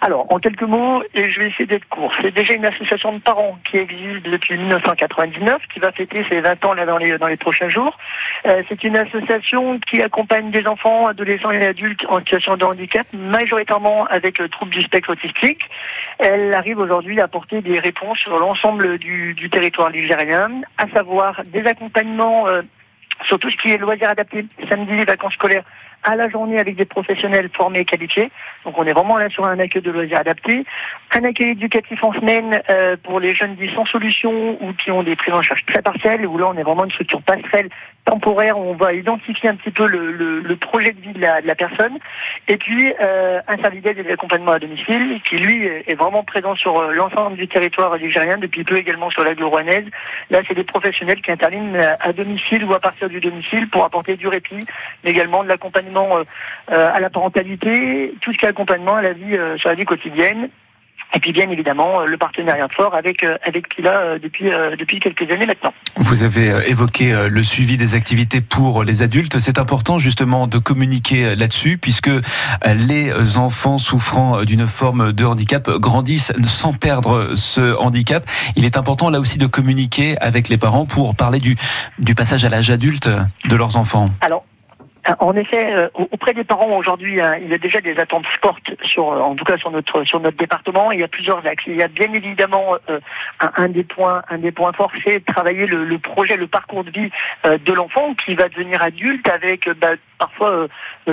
Alors, 0.00 0.32
en 0.32 0.38
quelques 0.38 0.62
mots, 0.62 1.02
et 1.12 1.28
je 1.28 1.40
vais 1.40 1.48
essayer 1.48 1.66
d'être 1.66 1.88
court. 1.88 2.12
C'est 2.22 2.30
déjà 2.30 2.52
une 2.54 2.64
association 2.64 3.10
de 3.10 3.18
parents 3.18 3.58
qui 3.68 3.78
existe 3.78 4.22
depuis 4.22 4.56
1999, 4.56 5.66
qui 5.72 5.80
va 5.80 5.90
fêter 5.90 6.24
ses 6.28 6.40
20 6.40 6.64
ans 6.64 6.74
là 6.74 6.86
dans 6.86 6.98
les, 6.98 7.16
dans 7.18 7.26
les 7.26 7.36
prochains 7.36 7.68
jours. 7.68 7.98
Euh, 8.46 8.62
c'est 8.68 8.84
une 8.84 8.96
association 8.96 9.80
qui 9.80 10.00
accompagne 10.00 10.52
des 10.52 10.66
enfants, 10.68 11.06
adolescents 11.06 11.50
et 11.50 11.66
adultes 11.66 12.06
en 12.08 12.20
situation 12.20 12.56
de 12.56 12.64
handicap, 12.64 13.06
majoritairement 13.12 14.06
avec 14.06 14.38
le 14.38 14.48
trouble 14.48 14.70
du 14.70 14.82
spectre 14.82 15.10
autistique. 15.10 15.62
Elle 16.20 16.54
arrive 16.54 16.78
aujourd'hui 16.78 17.20
à 17.20 17.24
apporter 17.24 17.60
des 17.60 17.80
réponses 17.80 18.18
sur 18.18 18.38
l'ensemble 18.38 18.98
du, 18.98 19.34
territoire 19.50 19.90
ligérien, 19.90 20.62
à 20.76 20.88
savoir 20.90 21.42
des 21.48 21.66
accompagnements 21.66 22.46
euh, 22.46 22.62
sur 23.24 23.38
tout 23.40 23.50
ce 23.50 23.56
qui 23.56 23.72
est 23.72 23.78
loisirs 23.78 24.10
adaptés, 24.10 24.46
samedi, 24.68 24.96
vacances 25.04 25.34
scolaires, 25.34 25.64
à 26.02 26.16
la 26.16 26.28
journée 26.28 26.58
avec 26.58 26.76
des 26.76 26.84
professionnels 26.84 27.50
formés 27.52 27.80
et 27.80 27.84
qualifiés. 27.84 28.30
Donc 28.64 28.78
on 28.78 28.84
est 28.84 28.92
vraiment 28.92 29.16
là 29.16 29.28
sur 29.28 29.44
un 29.44 29.58
accueil 29.58 29.82
de 29.82 29.90
loisirs 29.90 30.18
adaptés. 30.18 30.64
Un 31.14 31.24
accueil 31.24 31.50
éducatif 31.50 32.02
en 32.02 32.12
semaine 32.12 32.62
euh, 32.70 32.96
pour 33.02 33.20
les 33.20 33.34
jeunes 33.34 33.56
dits 33.56 33.70
sans 33.74 33.84
solution 33.86 34.58
ou 34.62 34.72
qui 34.74 34.90
ont 34.90 35.02
des 35.02 35.16
prises 35.16 35.34
en 35.34 35.42
charge 35.42 35.64
très 35.66 35.82
partielles, 35.82 36.26
où 36.26 36.38
là 36.38 36.46
on 36.48 36.56
est 36.56 36.62
vraiment 36.62 36.84
une 36.84 36.90
structure 36.90 37.22
passerelle 37.22 37.68
temporaire 38.10 38.58
où 38.58 38.62
on 38.72 38.74
va 38.74 38.92
identifier 38.92 39.48
un 39.50 39.56
petit 39.56 39.70
peu 39.70 39.86
le, 39.86 40.12
le- 40.12 40.40
le 40.40 40.56
projet 40.56 40.92
de 40.92 41.00
vie 41.00 41.12
de 41.12 41.20
la, 41.20 41.40
de 41.42 41.46
la 41.46 41.54
personne. 41.54 41.96
Et 42.48 42.56
puis 42.56 42.92
euh, 43.00 43.40
un 43.46 43.56
service 43.62 43.82
d'aide 43.82 43.98
et 43.98 44.02
d'accompagnement 44.02 44.52
à 44.52 44.58
domicile 44.58 45.20
qui 45.28 45.36
lui 45.36 45.66
est 45.66 45.94
vraiment 46.02 46.22
présent 46.24 46.54
sur 46.54 46.78
euh, 46.78 46.92
l'ensemble 46.92 47.36
du 47.36 47.46
territoire 47.48 47.96
ligérien, 47.96 48.38
depuis 48.38 48.64
peu 48.64 48.76
également 48.76 49.10
sur 49.10 49.22
l'agglo 49.24 49.48
rouennaise. 49.50 49.84
Là 50.30 50.40
c'est 50.46 50.54
des 50.54 50.64
professionnels 50.64 51.20
qui 51.20 51.30
interviennent 51.30 51.76
euh, 51.76 51.94
à 52.08 52.12
domicile 52.12 52.64
ou 52.64 52.72
à 52.74 52.80
partir 52.80 53.08
du 53.08 53.20
domicile 53.20 53.68
pour 53.68 53.84
apporter 53.84 54.16
du 54.16 54.28
répit, 54.28 54.64
mais 55.04 55.10
également 55.10 55.42
de 55.44 55.48
l'accompagnement 55.48 56.08
euh, 56.18 56.22
euh, 56.72 56.90
à 56.94 57.00
la 57.00 57.10
parentalité, 57.10 58.14
tout 58.20 58.32
ce 58.32 58.38
qui 58.38 58.44
est 58.46 58.48
accompagnement 58.48 58.94
à 58.96 59.02
la 59.02 59.12
vie 59.12 59.36
euh, 59.36 59.56
sur 59.58 59.68
la 59.68 59.74
vie 59.74 59.84
quotidienne. 59.84 60.48
Et 61.14 61.20
puis 61.20 61.32
bien 61.32 61.48
évidemment 61.50 62.00
euh, 62.00 62.06
le 62.06 62.18
partenariat 62.18 62.66
fort 62.74 62.94
avec 62.94 63.22
euh, 63.22 63.38
avec 63.46 63.68
Pila 63.68 64.00
euh, 64.00 64.18
depuis 64.18 64.50
depuis 64.78 65.00
quelques 65.00 65.30
années 65.30 65.46
maintenant. 65.46 65.72
Vous 65.96 66.22
avez 66.22 66.52
évoqué 66.68 67.28
le 67.28 67.42
suivi 67.42 67.76
des 67.76 67.94
activités 67.94 68.40
pour 68.40 68.84
les 68.84 69.02
adultes. 69.02 69.38
C'est 69.38 69.58
important 69.58 69.98
justement 69.98 70.46
de 70.46 70.58
communiquer 70.58 71.34
là-dessus 71.34 71.78
puisque 71.78 72.10
les 72.64 73.36
enfants 73.36 73.78
souffrant 73.78 74.42
d'une 74.44 74.66
forme 74.66 75.12
de 75.12 75.24
handicap 75.24 75.68
grandissent 75.70 76.32
sans 76.46 76.72
perdre 76.72 77.34
ce 77.34 77.76
handicap. 77.78 78.24
Il 78.56 78.64
est 78.64 78.76
important 78.76 79.10
là 79.10 79.20
aussi 79.20 79.38
de 79.38 79.46
communiquer 79.46 80.16
avec 80.20 80.48
les 80.48 80.56
parents 80.56 80.86
pour 80.86 81.14
parler 81.14 81.40
du, 81.40 81.56
du 81.98 82.14
passage 82.14 82.44
à 82.44 82.48
l'âge 82.48 82.70
adulte 82.70 83.08
de 83.48 83.56
leurs 83.56 83.76
enfants. 83.76 84.08
Alors, 84.20 84.44
en 85.20 85.34
effet, 85.36 85.72
euh, 85.74 85.88
auprès 85.94 86.34
des 86.34 86.44
parents 86.44 86.76
aujourd'hui, 86.76 87.18
il 87.40 87.48
y 87.48 87.54
a 87.54 87.58
déjà 87.58 87.80
des 87.80 87.98
attentes 87.98 88.26
fortes 88.42 88.74
sur, 88.82 89.10
euh, 89.10 89.20
en 89.20 89.34
tout 89.34 89.44
cas 89.44 89.56
sur 89.56 89.70
notre 89.70 90.04
sur 90.04 90.20
notre 90.20 90.36
département. 90.36 90.92
Il 90.92 91.00
y 91.00 91.02
a 91.02 91.08
plusieurs 91.08 91.44
axes. 91.46 91.64
Il 91.66 91.76
y 91.76 91.82
a 91.82 91.88
bien 91.88 92.12
évidemment 92.12 92.76
euh, 92.90 93.00
un, 93.40 93.68
des 93.68 93.84
points 93.84 94.22
un 94.28 94.38
des 94.38 94.52
points 94.52 94.72
forts, 94.72 94.92
c'est 95.04 95.24
travailler 95.24 95.66
le, 95.66 95.98
projet, 95.98 96.36
le 96.36 96.46
parcours 96.46 96.84
de 96.84 96.90
vie 96.90 97.10
de 97.44 97.72
l'enfant 97.72 98.14
qui 98.14 98.34
va 98.34 98.48
devenir 98.48 98.82
adulte 98.82 99.28
avec 99.28 99.68
bah, 99.78 99.92
parfois 100.18 100.66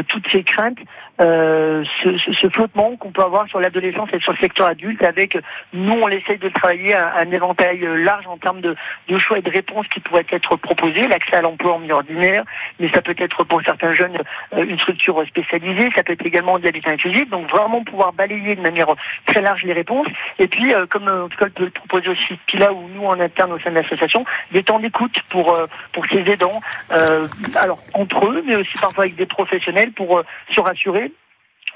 toutes 0.08 0.29
ces 0.29 0.43
craintes, 0.43 0.79
euh, 1.21 1.84
ce, 2.04 2.17
ce- 2.17 2.49
flottement 2.49 2.95
qu'on 2.97 3.12
peut 3.12 3.21
avoir 3.23 3.47
sur 3.47 3.60
l'adolescence 3.60 4.10
et 4.13 4.19
sur 4.19 4.34
le 4.34 4.38
secteur 4.38 4.67
adulte. 4.67 5.04
Avec 5.04 5.38
nous, 5.73 5.93
on 5.93 6.08
essaye 6.10 6.38
de 6.38 6.49
travailler 6.49 6.93
un, 6.95 7.08
un 7.17 7.32
éventail 7.32 7.86
euh, 7.86 7.95
large 8.04 8.28
en 8.28 8.38
termes 8.38 8.62
de, 8.62 8.75
de 9.08 9.17
choix 9.17 9.38
et 9.39 9.41
de 9.41 9.49
réponses 9.49 9.88
qui 9.88 9.99
pourraient 9.99 10.25
être 10.32 10.56
proposés. 10.58 11.08
L'accès 11.08 11.36
à 11.38 11.41
l'emploi 11.41 11.73
en 11.73 11.80
milieu 11.80 11.95
ordinaire, 11.95 12.43
mais 12.80 12.89
ça 12.93 13.01
peut 13.01 13.15
être 13.17 13.43
pour 13.43 13.62
certains 13.63 13.91
jeunes 13.91 14.17
euh, 14.54 14.65
une 14.65 14.80
structure 14.80 15.23
spécialisée, 15.28 15.89
ça 15.95 16.04
peut 16.04 16.13
être 16.13 16.25
également 16.25 16.60
de 16.60 16.65
l'habitat 16.65 16.91
inclusif, 16.91 17.30
donc 17.30 17.49
vraiment 17.49 17.84
pouvoir 17.84 18.13
balayer 18.13 18.56
de 18.56 18.62
manière 18.62 18.88
très 19.25 19.41
large 19.41 19.63
les 19.63 19.73
réponses. 19.73 20.08
Et 20.39 20.47
puis, 20.47 20.73
comme 20.89 21.08
en 21.08 21.30
tout 21.30 21.38
cas 21.38 21.47
peut 21.49 21.65
le 21.65 21.69
proposer 21.69 22.10
aussi 22.10 22.38
Pila 22.45 22.73
ou 22.73 22.89
nous 22.93 23.06
en 23.06 23.19
interne 23.19 23.54
au 23.54 23.60
sein 23.60 23.69
de 23.69 23.75
l'association, 23.75 24.25
des 24.51 24.63
temps 24.63 24.80
d'écoute 24.80 25.17
pour 25.30 25.58
pour 25.93 26.06
ces 26.08 26.30
aidants, 26.30 26.60
euh, 26.91 27.25
alors 27.56 27.80
entre 27.93 28.25
eux, 28.28 28.43
mais 28.45 28.56
aussi 28.56 28.78
parfois 28.78 29.06
avec 29.06 29.15
des 29.15 29.25
professionnels 29.25 29.91
pour 29.91 30.21
se 30.51 30.60
rassurer 30.60 31.04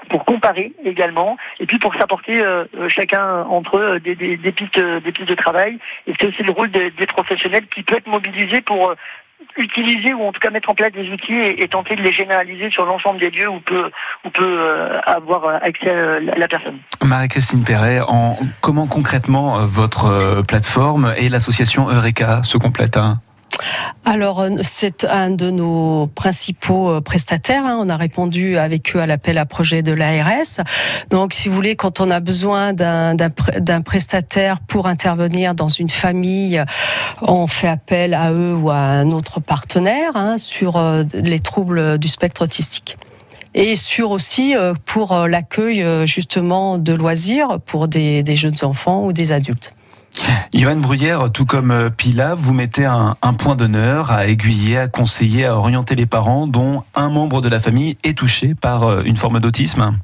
pour 0.08 0.24
comparer 0.24 0.72
également 0.84 1.36
et 1.58 1.66
puis 1.66 1.78
pour 1.78 1.94
s'apporter 1.94 2.42
euh, 2.42 2.64
chacun 2.88 3.42
entre 3.42 3.78
eux 3.78 4.00
des, 4.00 4.14
des, 4.14 4.36
des 4.36 4.52
pistes 4.52 4.78
euh, 4.78 5.00
des 5.00 5.12
pistes 5.12 5.28
de 5.28 5.34
travail 5.34 5.78
et 6.06 6.14
c'est 6.18 6.26
aussi 6.26 6.42
le 6.42 6.52
rôle 6.52 6.70
des, 6.70 6.90
des 6.90 7.06
professionnels 7.06 7.66
qui 7.66 7.82
peut 7.82 7.96
être 7.96 8.06
mobilisé 8.06 8.60
pour 8.60 8.90
euh, 8.90 8.94
utiliser 9.56 10.12
ou 10.14 10.22
en 10.22 10.32
tout 10.32 10.40
cas 10.40 10.50
mettre 10.50 10.70
en 10.70 10.74
place 10.74 10.92
des 10.92 11.10
outils 11.10 11.34
et, 11.34 11.62
et 11.62 11.68
tenter 11.68 11.96
de 11.96 12.02
les 12.02 12.12
généraliser 12.12 12.70
sur 12.70 12.86
l'ensemble 12.86 13.20
des 13.20 13.30
lieux 13.30 13.48
où 13.48 13.60
peut 13.60 13.90
où 14.24 14.30
peut 14.30 14.60
euh, 14.64 15.00
avoir 15.06 15.44
euh, 15.44 15.58
accès 15.62 16.20
la, 16.20 16.48
personne. 16.48 16.78
Marie-Christine 17.02 17.64
Perret, 17.64 18.00
en, 18.06 18.38
comment 18.60 18.86
concrètement 18.86 19.64
votre 19.66 20.42
plateforme 20.46 21.14
et 21.16 21.28
l'association 21.28 21.88
Eureka 21.88 22.42
se 22.42 22.58
complètent 22.58 22.96
hein? 22.96 23.20
Alors, 24.04 24.40
euh, 24.40 24.50
c'est 24.62 25.04
un 25.04 25.30
de 25.30 25.50
nos 25.50 26.06
principaux 26.08 26.90
euh, 26.90 27.00
prestataires. 27.00 27.64
hein. 27.64 27.76
On 27.80 27.88
a 27.88 27.96
répondu 27.96 28.56
avec 28.56 28.96
eux 28.96 29.00
à 29.00 29.06
l'appel 29.06 29.38
à 29.38 29.46
projet 29.46 29.82
de 29.82 29.92
l'ARS. 29.92 30.64
Donc, 31.10 31.34
si 31.34 31.48
vous 31.48 31.54
voulez, 31.54 31.76
quand 31.76 32.00
on 32.00 32.10
a 32.10 32.20
besoin 32.20 32.72
d'un- 32.72 33.14
d'un 33.14 33.28
pr- 33.28 33.60
d'un 33.60 33.82
prestataire 33.82 34.60
pour 34.60 34.86
intervenir 34.86 35.54
dans 35.54 35.68
une 35.68 35.90
famille, 35.90 36.62
on 37.22 37.46
fait 37.46 37.68
appel 37.68 38.14
à 38.14 38.32
eux 38.32 38.54
ou 38.54 38.70
à 38.70 38.78
un 38.78 39.10
autre 39.10 39.40
partenaire 39.40 40.10
hein, 40.16 40.38
sur 40.38 40.76
euh, 40.76 41.04
les 41.14 41.38
troubles 41.38 41.98
du 41.98 42.08
spectre 42.08 42.42
autistique. 42.42 42.96
Et 43.54 43.74
sur 43.74 44.12
aussi 44.12 44.54
pour 44.84 45.12
l'accueil 45.26 45.84
justement 46.06 46.78
de 46.78 46.92
loisirs 46.92 47.58
pour 47.66 47.88
des 47.88 48.36
jeunes 48.36 48.54
enfants 48.62 49.02
ou 49.04 49.12
des 49.12 49.32
adultes. 49.32 49.74
Johan 50.52 50.76
Bruyère, 50.76 51.30
tout 51.32 51.46
comme 51.46 51.70
euh, 51.70 51.90
Pila, 51.90 52.34
vous 52.34 52.52
mettez 52.52 52.84
un, 52.84 53.14
point 53.38 53.54
d'honneur 53.54 54.10
à 54.10 54.26
aiguiller, 54.26 54.78
à 54.78 54.88
conseiller, 54.88 55.46
à 55.46 55.56
orienter 55.56 55.94
les 55.94 56.06
parents 56.06 56.46
dont 56.46 56.82
un 56.94 57.08
membre 57.08 57.40
de 57.40 57.48
la 57.48 57.60
famille 57.60 57.96
est 58.02 58.18
touché 58.18 58.54
par 58.54 58.84
euh, 58.84 59.02
une 59.04 59.16
forme 59.16 59.40
d'autisme. 59.40 59.98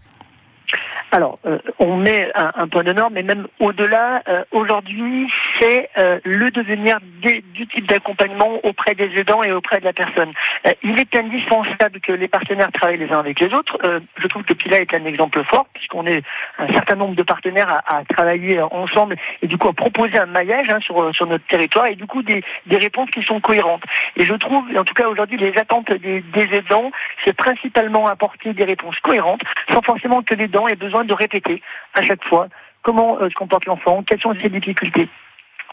Alors, 1.12 1.38
euh, 1.46 1.58
on 1.78 1.96
met 1.96 2.30
un, 2.34 2.50
un 2.56 2.68
point 2.68 2.82
d'honneur, 2.82 3.10
mais 3.10 3.22
même 3.22 3.46
au-delà, 3.60 4.22
euh, 4.28 4.44
aujourd'hui, 4.50 5.30
c'est 5.58 5.88
euh, 5.98 6.18
le 6.24 6.50
devenir 6.50 6.98
des- 7.22 7.42
du 7.54 7.66
type 7.68 7.86
d'accompagnement 7.86 8.58
auprès 8.64 8.94
des 8.94 9.10
aidants 9.16 9.42
et 9.44 9.52
auprès 9.52 9.78
de 9.78 9.84
la 9.84 9.92
personne. 9.92 10.32
Euh, 10.66 10.72
il 10.82 10.98
est 10.98 11.14
indispensable 11.16 12.00
que 12.00 12.12
les 12.12 12.28
partenaires 12.28 12.70
travaillent 12.72 12.98
les 12.98 13.10
uns 13.12 13.20
avec 13.20 13.38
les 13.40 13.54
autres. 13.54 13.78
Euh, 13.84 14.00
je 14.18 14.26
trouve 14.26 14.42
que 14.42 14.52
Pila 14.52 14.80
est 14.80 14.92
un 14.94 15.04
exemple 15.04 15.42
fort, 15.44 15.66
puisqu'on 15.74 16.06
est 16.06 16.22
un 16.58 16.68
certain 16.72 16.96
nombre 16.96 17.14
de 17.14 17.22
partenaires 17.22 17.72
à, 17.86 17.98
à 17.98 18.04
travailler 18.04 18.60
ensemble 18.60 19.16
et 19.42 19.46
du 19.46 19.56
coup 19.58 19.68
à 19.68 19.72
proposer 19.72 20.18
un 20.18 20.26
maillage 20.26 20.66
hein, 20.70 20.80
sur, 20.80 21.14
sur 21.14 21.26
notre 21.26 21.46
territoire 21.46 21.86
et 21.86 21.94
du 21.94 22.06
coup 22.06 22.22
des, 22.22 22.42
des 22.66 22.76
réponses 22.78 23.10
qui 23.10 23.22
sont 23.22 23.40
cohérentes. 23.40 23.84
Et 24.16 24.24
je 24.24 24.34
trouve, 24.34 24.64
en 24.76 24.84
tout 24.84 24.94
cas 24.94 25.06
aujourd'hui, 25.08 25.38
les 25.38 25.56
attentes 25.56 25.92
des, 25.92 26.20
des 26.20 26.48
aidants, 26.56 26.90
c'est 27.24 27.32
principalement 27.36 28.06
apporter 28.08 28.52
des 28.54 28.64
réponses 28.64 28.98
cohérentes, 29.00 29.42
sans 29.72 29.82
forcément 29.82 30.22
que 30.22 30.34
l'aidant 30.34 30.66
ait 30.66 30.74
besoin 30.76 30.95
de 31.04 31.14
répéter 31.14 31.62
à 31.94 32.02
chaque 32.02 32.24
fois 32.24 32.48
comment 32.82 33.18
euh, 33.18 33.28
se 33.28 33.34
comporte 33.34 33.66
l'enfant, 33.66 34.02
quelles 34.02 34.20
sont 34.20 34.34
ses 34.40 34.48
difficultés. 34.48 35.08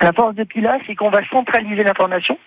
La 0.02 0.12
force 0.12 0.36
de 0.36 0.44
Pila, 0.44 0.80
c'est 0.86 0.96
qu'on 0.96 1.12
va 1.12 1.26
centraliser 1.30 1.84
l'information 1.84 2.38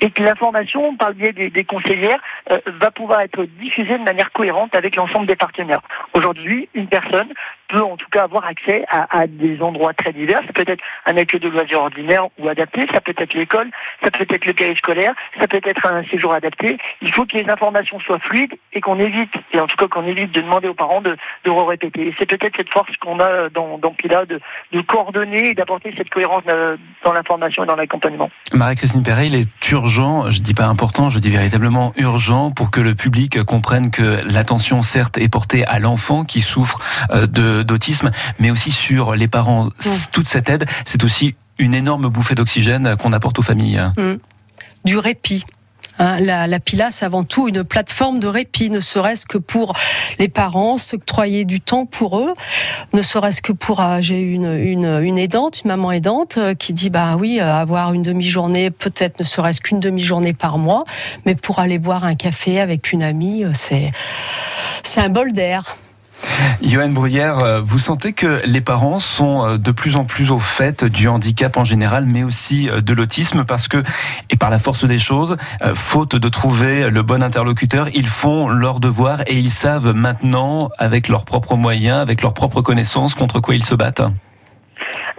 et 0.00 0.10
que 0.10 0.22
l'information, 0.22 0.96
par 0.96 1.10
le 1.10 1.14
biais 1.14 1.32
des, 1.32 1.64
conseillères, 1.64 2.18
euh, 2.50 2.58
va 2.80 2.90
pouvoir 2.90 3.20
être 3.20 3.44
diffusée 3.44 3.96
de 3.96 4.02
manière 4.02 4.32
cohérente 4.32 4.74
avec 4.74 4.96
l'ensemble 4.96 5.26
des 5.26 5.36
partenaires. 5.36 5.80
Aujourd'hui, 6.14 6.68
une 6.74 6.88
personne 6.88 7.28
peut 7.70 7.82
en 7.82 7.96
tout 7.96 8.08
cas 8.10 8.24
avoir 8.24 8.44
accès 8.44 8.84
à, 8.88 9.26
des 9.26 9.60
endroits 9.62 9.94
très 9.94 10.12
divers. 10.12 10.40
Ça 10.46 10.52
peut 10.52 10.64
être 10.66 10.82
un 11.06 11.16
accueil 11.16 11.40
de 11.40 11.48
loisirs 11.48 11.80
ordinaire 11.80 12.26
ou 12.38 12.48
adapté, 12.48 12.86
ça 12.92 13.00
peut 13.00 13.14
être 13.16 13.34
l'école, 13.34 13.70
ça 14.02 14.10
peut 14.10 14.26
être 14.28 14.44
le 14.44 14.52
cahier 14.52 14.76
scolaire, 14.76 15.14
ça 15.38 15.46
peut 15.46 15.60
être 15.62 15.86
un 15.86 16.04
séjour 16.04 16.34
adapté. 16.34 16.78
Il 17.02 17.12
faut 17.12 17.26
que 17.26 17.36
les 17.36 17.48
informations 17.48 18.00
soient 18.00 18.18
fluides 18.18 18.54
et 18.72 18.80
qu'on 18.80 18.98
évite, 18.98 19.32
et 19.52 19.60
en 19.60 19.66
tout 19.66 19.76
cas 19.76 19.88
qu'on 19.88 20.04
évite 20.04 20.32
de 20.32 20.40
demander 20.40 20.68
aux 20.68 20.74
parents 20.74 21.00
de, 21.00 21.16
de 21.44 21.50
répéter. 21.50 22.08
Et 22.08 22.14
c'est 22.18 22.26
peut-être 22.26 22.56
cette 22.56 22.72
force 22.72 22.94
qu'on 22.96 23.20
a 23.20 23.48
dans, 23.50 23.78
dans 23.78 23.90
PILA 23.90 24.26
de, 24.26 24.40
de 24.72 24.80
coordonner 24.80 25.50
et 25.50 25.54
d'apporter 25.54 25.92
cette 25.96 26.10
cohérence 26.10 26.42
euh, 26.48 26.76
dans 27.04 27.12
l'information 27.12 27.64
et 27.64 27.66
dans 27.66 27.76
l'accompagnement. 27.76 28.30
Marie-Christine 28.52 29.02
Perret, 29.02 29.28
il 29.28 29.34
est 29.34 29.70
urgent, 29.70 30.30
je 30.30 30.40
dis 30.40 30.54
pas 30.54 30.66
important, 30.66 31.08
je 31.08 31.18
dis 31.18 31.30
véritablement 31.30 31.92
urgent 31.96 32.50
pour 32.50 32.70
que 32.70 32.80
le 32.80 32.94
public 32.94 33.42
comprenne 33.44 33.90
que 33.90 34.18
l'attention 34.32 34.82
certes 34.82 35.18
est 35.18 35.28
portée 35.28 35.64
à 35.66 35.78
l'enfant 35.78 36.24
qui 36.24 36.40
souffre 36.40 36.78
euh, 37.10 37.26
d'autisme, 37.62 38.10
mais 38.38 38.50
aussi 38.50 38.72
sur 38.72 39.14
les 39.14 39.28
parents. 39.28 39.68
Toute 40.12 40.26
cette 40.26 40.48
aide, 40.48 40.66
c'est 40.84 41.04
aussi 41.04 41.34
une 41.58 41.74
énorme 41.74 42.08
bouffée 42.08 42.34
d'oxygène 42.34 42.96
qu'on 42.96 43.12
apporte 43.12 43.38
aux 43.38 43.42
familles. 43.42 43.82
Mmh. 43.96 44.14
Du 44.84 44.98
répit. 44.98 45.44
Hein, 45.98 46.18
la, 46.20 46.46
la 46.46 46.60
PILA, 46.60 46.90
c'est 46.90 47.04
avant 47.04 47.24
tout 47.24 47.46
une 47.48 47.62
plateforme 47.62 48.20
de 48.20 48.26
répit, 48.26 48.70
ne 48.70 48.80
serait-ce 48.80 49.26
que 49.26 49.36
pour 49.36 49.74
les 50.18 50.28
parents, 50.28 50.78
s'octroyer 50.78 51.44
du 51.44 51.60
temps 51.60 51.84
pour 51.84 52.18
eux, 52.18 52.32
ne 52.94 53.02
serait-ce 53.02 53.42
que 53.42 53.52
pour... 53.52 53.82
Euh, 53.82 53.98
j'ai 54.00 54.18
une, 54.18 54.50
une, 54.50 54.86
une 55.02 55.18
aidante, 55.18 55.60
une 55.62 55.68
maman 55.68 55.92
aidante, 55.92 56.38
euh, 56.38 56.54
qui 56.54 56.72
dit, 56.72 56.88
bah 56.88 57.16
oui, 57.16 57.38
euh, 57.38 57.52
avoir 57.52 57.92
une 57.92 58.00
demi-journée, 58.00 58.70
peut-être 58.70 59.20
ne 59.20 59.24
serait-ce 59.24 59.60
qu'une 59.60 59.78
demi-journée 59.78 60.32
par 60.32 60.56
mois, 60.56 60.84
mais 61.26 61.34
pour 61.34 61.58
aller 61.58 61.78
boire 61.78 62.04
un 62.04 62.14
café 62.14 62.60
avec 62.60 62.92
une 62.92 63.02
amie, 63.02 63.44
c'est 63.52 63.92
c'est 64.82 65.02
un 65.02 65.10
bol 65.10 65.34
d'air. 65.34 65.76
Johan 66.62 66.90
Bruyère, 66.90 67.38
euh, 67.38 67.60
vous 67.62 67.78
sentez 67.78 68.12
que 68.12 68.42
les 68.44 68.60
parents 68.60 68.98
sont 68.98 69.44
euh, 69.44 69.58
de 69.58 69.70
plus 69.70 69.96
en 69.96 70.04
plus 70.04 70.30
au 70.30 70.38
fait 70.38 70.84
du 70.84 71.08
handicap 71.08 71.56
en 71.56 71.64
général, 71.64 72.04
mais 72.06 72.22
aussi 72.22 72.68
euh, 72.68 72.80
de 72.80 72.92
l'autisme, 72.92 73.44
parce 73.44 73.68
que, 73.68 73.82
et 74.30 74.36
par 74.36 74.50
la 74.50 74.58
force 74.58 74.84
des 74.84 74.98
choses, 74.98 75.36
faute 75.74 76.16
de 76.16 76.28
trouver 76.28 76.90
le 76.90 77.02
bon 77.02 77.22
interlocuteur, 77.22 77.88
ils 77.94 78.06
font 78.06 78.48
leur 78.48 78.80
devoir 78.80 79.20
et 79.26 79.38
ils 79.38 79.50
savent 79.50 79.92
maintenant, 79.92 80.70
avec 80.78 81.08
leurs 81.08 81.24
propres 81.24 81.56
moyens, 81.56 81.98
avec 81.98 82.22
leurs 82.22 82.34
propres 82.34 82.62
connaissances, 82.62 83.14
contre 83.14 83.40
quoi 83.40 83.54
ils 83.54 83.64
se 83.64 83.74
battent. 83.74 84.02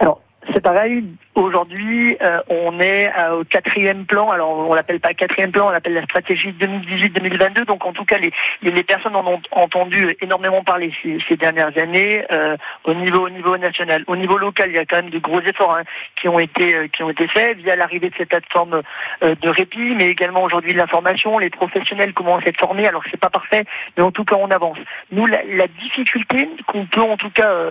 Alors, 0.00 0.20
c'est 0.52 0.60
pareil, 0.60 1.04
Aujourd'hui, 1.34 2.14
euh, 2.20 2.42
on 2.50 2.78
est 2.78 3.10
euh, 3.18 3.40
au 3.40 3.44
quatrième 3.44 4.04
plan. 4.04 4.28
Alors, 4.28 4.68
on 4.68 4.74
l'appelle 4.74 5.00
pas 5.00 5.14
quatrième 5.14 5.50
plan, 5.50 5.68
on 5.68 5.70
l'appelle 5.70 5.94
la 5.94 6.02
stratégie 6.02 6.52
2018-2022. 6.60 7.64
Donc, 7.64 7.86
en 7.86 7.94
tout 7.94 8.04
cas, 8.04 8.18
les, 8.18 8.30
les 8.60 8.82
personnes 8.82 9.16
en 9.16 9.26
ont 9.26 9.40
entendu 9.52 10.14
énormément 10.20 10.62
parler 10.62 10.92
ces, 11.02 11.36
dernières 11.36 11.76
années 11.78 12.22
euh, 12.30 12.58
au 12.84 12.92
niveau 12.92 13.24
au 13.24 13.30
niveau 13.30 13.56
national. 13.56 14.04
Au 14.08 14.16
niveau 14.16 14.36
local, 14.36 14.68
il 14.68 14.76
y 14.76 14.78
a 14.78 14.84
quand 14.84 14.96
même 14.96 15.08
de 15.08 15.18
gros 15.18 15.40
efforts 15.40 15.74
hein, 15.74 15.84
qui 16.16 16.28
ont 16.28 16.38
été 16.38 16.90
qui 16.90 17.02
ont 17.02 17.08
été 17.08 17.26
faits 17.26 17.56
via 17.56 17.76
l'arrivée 17.76 18.10
de 18.10 18.14
cette 18.18 18.28
plateforme 18.28 18.82
de 19.22 19.48
répit, 19.48 19.94
mais 19.96 20.08
également 20.08 20.42
aujourd'hui 20.42 20.74
l'information. 20.74 21.38
Les 21.38 21.50
professionnels 21.50 22.12
commencent 22.12 22.44
à 22.44 22.48
être 22.48 22.60
formés. 22.60 22.86
Alors, 22.86 23.02
c'est 23.10 23.18
pas 23.18 23.30
parfait, 23.30 23.64
mais 23.96 24.02
en 24.02 24.10
tout 24.10 24.24
cas, 24.24 24.36
on 24.38 24.50
avance. 24.50 24.78
Nous, 25.10 25.24
la, 25.24 25.42
la 25.44 25.66
difficulté 25.66 26.48
qu'on 26.66 26.84
peut 26.84 27.00
en 27.00 27.16
tout 27.16 27.30
cas 27.30 27.70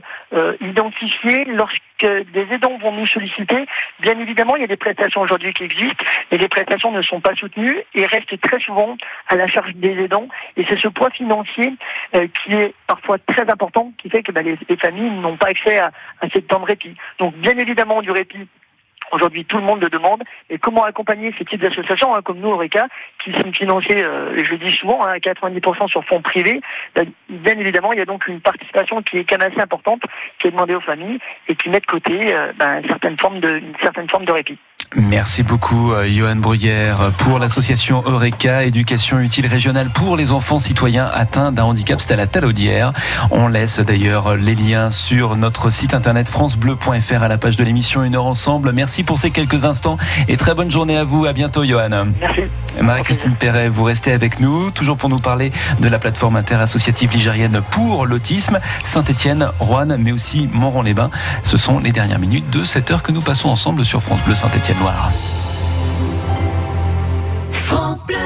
identifier 0.61 1.45
lorsque 1.45 1.81
des 2.01 2.47
aidants 2.51 2.77
vont 2.79 2.91
nous 2.91 3.05
solliciter 3.05 3.50
Bien 3.99 4.19
évidemment, 4.19 4.55
il 4.55 4.61
y 4.61 4.65
a 4.65 4.67
des 4.67 4.77
prestations 4.77 5.21
aujourd'hui 5.21 5.53
qui 5.53 5.63
existent, 5.63 6.03
mais 6.31 6.37
les 6.37 6.47
prestations 6.47 6.91
ne 6.91 7.01
sont 7.01 7.21
pas 7.21 7.35
soutenues 7.35 7.83
et 7.93 8.05
restent 8.05 8.39
très 8.41 8.59
souvent 8.59 8.97
à 9.27 9.35
la 9.35 9.47
charge 9.47 9.73
des 9.75 9.91
aidants. 10.03 10.27
Et 10.57 10.65
c'est 10.67 10.79
ce 10.79 10.87
poids 10.87 11.09
financier 11.09 11.73
euh, 12.15 12.27
qui 12.43 12.53
est 12.53 12.73
parfois 12.87 13.17
très 13.19 13.49
important, 13.49 13.91
qui 13.97 14.09
fait 14.09 14.23
que 14.23 14.31
bah, 14.31 14.41
les, 14.41 14.57
familles 14.77 15.11
n'ont 15.11 15.37
pas 15.37 15.47
accès 15.47 15.77
à, 15.77 15.91
à 16.21 16.29
cette 16.29 16.47
temps 16.47 16.59
de 16.59 16.65
répit. 16.65 16.95
Donc, 17.19 17.35
bien 17.35 17.57
évidemment, 17.57 18.01
du 18.01 18.11
répit 18.11 18.47
Aujourd'hui, 19.11 19.45
tout 19.45 19.57
le 19.57 19.63
monde 19.63 19.81
le 19.81 19.89
demande. 19.89 20.23
Et 20.49 20.57
comment 20.57 20.83
accompagner 20.83 21.33
ces 21.37 21.45
types 21.45 21.61
d'associations, 21.61 22.13
hein, 22.13 22.21
comme 22.23 22.39
nous, 22.39 22.49
Oreca, 22.49 22.87
qui 23.23 23.31
sont 23.33 23.51
financées, 23.51 24.03
euh, 24.03 24.41
je 24.43 24.51
le 24.51 24.57
dis 24.57 24.71
souvent, 24.71 25.03
hein, 25.05 25.09
à 25.13 25.17
90% 25.17 25.87
sur 25.87 26.03
fonds 26.05 26.21
privés 26.21 26.61
ben, 26.95 27.11
Bien 27.29 27.57
évidemment, 27.59 27.91
il 27.93 27.99
y 27.99 28.01
a 28.01 28.05
donc 28.05 28.27
une 28.27 28.41
participation 28.41 29.01
qui 29.01 29.17
est 29.17 29.23
quand 29.23 29.37
même 29.37 29.51
assez 29.51 29.61
importante, 29.61 30.01
qui 30.39 30.47
est 30.47 30.51
demandée 30.51 30.75
aux 30.75 30.81
familles 30.81 31.19
et 31.47 31.55
qui 31.55 31.69
met 31.69 31.79
de 31.79 31.85
côté 31.85 32.35
euh, 32.35 32.51
une 32.59 32.87
certaine 32.87 33.17
forme 33.17 33.39
de, 33.39 33.57
une 33.57 33.75
certaine 33.81 34.09
forme 34.09 34.25
de 34.25 34.31
répit. 34.31 34.57
Merci 34.97 35.41
beaucoup, 35.41 35.93
euh, 35.93 36.05
Johan 36.05 36.35
Bruyère, 36.35 37.11
pour 37.19 37.39
l'association 37.39 38.03
Eureka, 38.05 38.65
éducation 38.65 39.21
utile 39.21 39.47
régionale 39.47 39.89
pour 39.89 40.17
les 40.17 40.33
enfants 40.33 40.59
citoyens 40.59 41.09
atteints 41.13 41.53
d'un 41.53 41.63
handicap. 41.63 42.01
C'est 42.01 42.11
à 42.11 42.17
la 42.17 42.27
Talaudière. 42.27 42.91
On 43.31 43.47
laisse 43.47 43.79
d'ailleurs 43.79 44.35
les 44.35 44.53
liens 44.53 44.91
sur 44.91 45.37
notre 45.37 45.69
site 45.69 45.93
internet 45.93 46.27
francebleu.fr 46.27 47.23
à 47.23 47.29
la 47.29 47.37
page 47.37 47.55
de 47.55 47.63
l'émission 47.63 48.03
Une 48.03 48.17
heure 48.17 48.25
ensemble. 48.25 48.73
Merci 48.73 49.03
pour 49.03 49.17
ces 49.17 49.31
quelques 49.31 49.63
instants 49.63 49.97
et 50.27 50.35
très 50.35 50.55
bonne 50.55 50.69
journée 50.69 50.97
à 50.97 51.05
vous. 51.05 51.25
À 51.25 51.31
bientôt, 51.31 51.63
Johan. 51.63 52.07
Merci. 52.19 52.41
Marie-Christine 52.81 53.35
Perret, 53.35 53.69
vous 53.69 53.83
restez 53.83 54.11
avec 54.11 54.41
nous, 54.41 54.71
toujours 54.71 54.97
pour 54.97 55.07
nous 55.07 55.19
parler 55.19 55.51
de 55.79 55.87
la 55.87 55.99
plateforme 55.99 56.35
interassociative 56.35 57.13
ligérienne 57.13 57.61
pour 57.71 58.05
l'autisme. 58.05 58.59
Saint-Etienne, 58.83 59.47
Rouen, 59.59 59.97
mais 59.97 60.11
aussi 60.11 60.49
Montron-les-Bains. 60.51 61.11
Ce 61.43 61.55
sont 61.55 61.79
les 61.79 61.93
dernières 61.93 62.19
minutes 62.19 62.49
de 62.49 62.65
cette 62.65 62.91
heure 62.91 63.03
que 63.03 63.13
nous 63.13 63.21
passons 63.21 63.47
ensemble 63.47 63.85
sur 63.85 64.01
France 64.01 64.19
Bleu 64.25 64.35
Saint-Etienne. 64.35 64.80
France 67.51 68.03
Bleu. 68.05 68.17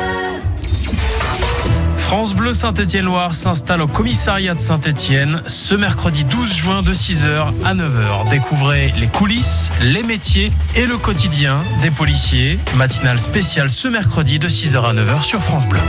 France 1.97 2.33
Bleu 2.33 2.53
Saint-Étienne-Loire 2.53 3.35
s'installe 3.35 3.81
au 3.81 3.87
commissariat 3.87 4.53
de 4.53 4.59
Saint-Étienne 4.59 5.41
ce 5.47 5.75
mercredi 5.75 6.23
12 6.23 6.53
juin 6.53 6.81
de 6.81 6.93
6h 6.93 7.65
à 7.65 7.73
9h. 7.73 8.29
Découvrez 8.29 8.93
les 8.97 9.07
coulisses, 9.07 9.69
les 9.81 10.03
métiers 10.03 10.53
et 10.75 10.85
le 10.85 10.97
quotidien 10.97 11.57
des 11.81 11.91
policiers. 11.91 12.57
Matinale 12.75 13.19
spéciale 13.19 13.69
ce 13.69 13.89
mercredi 13.89 14.39
de 14.39 14.47
6h 14.47 14.77
à 14.77 14.93
9h 14.93 15.23
sur 15.23 15.41
France 15.41 15.67
Bleu. 15.67 15.81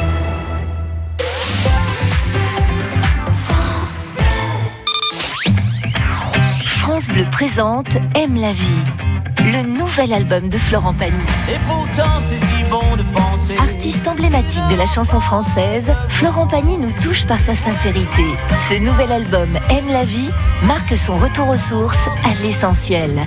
France 6.97 7.09
Bleu 7.09 7.26
présente 7.30 7.99
Aime 8.14 8.40
la 8.40 8.53
vie 8.53 8.82
le 9.53 9.68
nouvel 9.68 10.14
album 10.14 10.49
de 10.49 10.57
Florent 10.57 10.94
Pagny. 10.94 11.12
Et 11.47 11.59
pourtant, 11.68 12.09
c'est 12.26 12.38
si 12.38 12.64
bon 12.70 12.97
de 12.97 13.03
penser. 13.14 13.55
Artiste 13.59 14.09
emblématique 14.09 14.62
de 14.70 14.76
la 14.76 14.86
chanson 14.86 15.20
française, 15.20 15.92
Florent 16.09 16.47
Pagny 16.47 16.78
nous 16.78 16.92
touche 17.03 17.26
par 17.26 17.38
sa 17.38 17.55
sincérité. 17.55 18.24
Ce 18.70 18.78
nouvel 18.78 19.12
album 19.12 19.59
Aime 19.68 19.88
la 19.88 20.05
vie 20.05 20.30
marque 20.62 20.97
son 20.97 21.18
retour 21.18 21.51
aux 21.51 21.59
sources, 21.59 22.09
à 22.24 22.32
l'essentiel. 22.42 23.26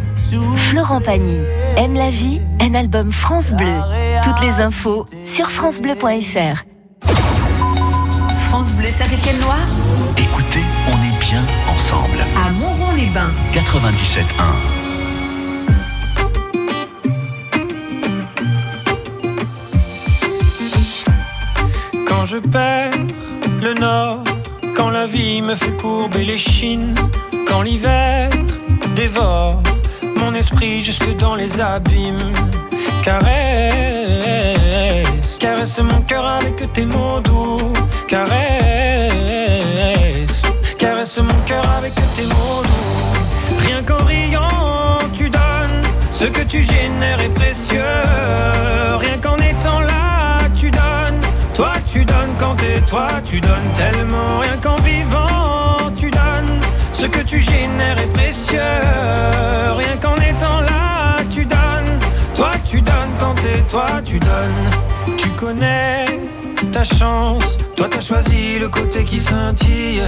Florent 0.56 1.02
Pagny, 1.02 1.38
Aime 1.78 1.94
la 1.94 2.10
vie, 2.10 2.42
un 2.60 2.74
album 2.74 3.12
France 3.12 3.54
Bleu. 3.54 3.82
Toutes 4.24 4.42
les 4.42 4.62
infos 4.62 5.06
sur 5.26 5.52
francebleu.fr. 5.52 6.64
France 8.48 8.72
Bleu 8.72 8.88
Saint-Étienne-Loire. 8.88 9.68
Écoutez, 10.18 10.64
on 10.88 11.06
est 11.06 11.09
bien 11.30 11.46
ensemble. 11.68 12.20
À 12.36 12.50
Montron-les-Bains. 12.52 13.32
97.1. 13.54 14.26
Quand 22.08 22.26
je 22.26 22.38
perds 22.38 22.92
le 23.62 23.74
nord, 23.76 24.24
quand 24.76 24.90
la 24.90 25.06
vie 25.06 25.42
me 25.42 25.54
fait 25.56 25.76
courber 25.78 26.24
les 26.26 26.38
chines, 26.38 26.96
quand 27.48 27.62
l'hiver 27.62 28.30
dévore 28.96 29.62
mon 30.18 30.34
esprit 30.34 30.84
jusque 30.84 31.16
dans 31.18 31.36
les 31.36 31.62
abîmes. 31.62 32.34
Caresse, 33.04 33.28
caresse 35.40 35.80
mon 35.80 36.02
cœur 36.02 36.26
avec 36.26 36.74
tes 36.74 36.86
mots 36.86 37.20
doux. 37.24 37.58
Caresse, 38.08 38.40
caresse 40.80 41.20
mon 41.20 41.40
cœur 41.46 41.64
avec 41.78 41.94
tes 42.16 42.24
mots 42.24 42.64
doux. 42.64 43.60
Rien 43.66 43.84
qu'en 43.84 44.04
riant, 44.06 45.00
tu 45.14 45.30
donnes 45.30 45.82
ce 46.12 46.26
que 46.26 46.42
tu 46.42 46.64
génères 46.64 47.22
est 47.22 47.34
précieux. 47.36 47.84
Rien 48.98 49.18
qu'en 49.22 49.36
étant 49.36 49.82
là 49.82 50.00
toi 51.60 51.74
tu 51.92 52.06
donnes 52.06 52.36
quand 52.40 52.56
t'es 52.56 52.80
toi, 52.88 53.10
tu 53.26 53.42
donnes 53.42 53.72
tellement 53.76 54.40
rien 54.40 54.56
qu'en 54.64 54.78
vivant, 54.78 55.92
tu 55.98 56.10
donnes. 56.10 56.62
Ce 56.94 57.06
que 57.06 57.20
tu 57.20 57.38
génères 57.38 58.00
est 58.00 58.14
précieux, 58.14 58.62
rien 59.76 59.98
qu'en 60.02 60.16
étant 60.16 60.62
là, 60.62 61.18
tu 61.30 61.44
donnes. 61.44 62.00
Toi 62.34 62.52
tu 62.66 62.82
donnes 62.82 63.14
quand 63.20 63.36
t'es 63.44 63.60
toi, 63.70 63.88
tu 64.06 64.20
donnes. 64.20 65.18
Tu 65.18 65.28
connais 65.32 66.06
ta 66.72 66.86
chance, 66.86 67.58
toi 67.76 67.88
t'as 67.92 68.00
choisi 68.00 68.58
le 68.58 68.70
côté 68.70 69.04
qui 69.04 69.20
scintille. 69.20 70.04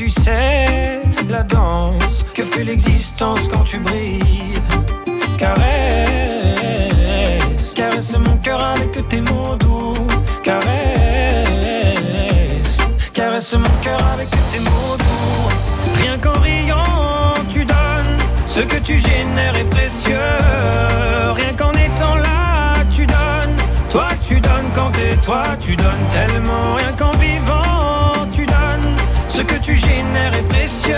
Tu 0.00 0.08
sais 0.08 1.02
la 1.28 1.42
danse 1.42 2.24
que 2.32 2.42
fait 2.42 2.64
l'existence 2.64 3.40
quand 3.52 3.64
tu 3.64 3.78
brilles. 3.80 4.54
Caresse 5.36 5.74
Caresse 7.74 8.16
mon 8.16 8.38
cœur 8.38 8.64
avec 8.64 8.92
tes 9.10 9.20
mots 9.20 9.56
doux. 9.58 9.92
Caresse, 10.42 10.70
caresse 13.12 13.52
mon 13.52 13.76
cœur 13.82 14.00
avec 14.14 14.30
tes 14.30 14.60
mots 14.60 14.96
doux. 14.96 15.50
Rien 16.00 16.16
qu'en 16.16 16.40
riant, 16.40 17.34
tu 17.50 17.66
donnes. 17.66 18.16
Ce 18.46 18.60
que 18.60 18.76
tu 18.76 18.96
génères 18.96 19.54
est 19.54 19.68
précieux. 19.68 20.16
Rien 21.34 21.52
qu'en 21.58 21.72
étant 21.72 22.14
là, 22.14 22.72
tu 22.90 23.04
donnes. 23.04 23.56
Toi, 23.90 24.08
tu 24.26 24.40
donnes 24.40 24.70
quand 24.74 24.92
t'es 24.92 25.14
toi, 25.16 25.42
tu 25.60 25.76
donnes 25.76 26.08
tellement. 26.10 26.76
Rien 26.76 26.92
qu'en 26.96 27.12
vivant. 27.18 27.59
Ce 29.40 29.44
que 29.46 29.58
tu 29.62 29.74
génères 29.74 30.34
est 30.34 30.48
précieux. 30.48 30.94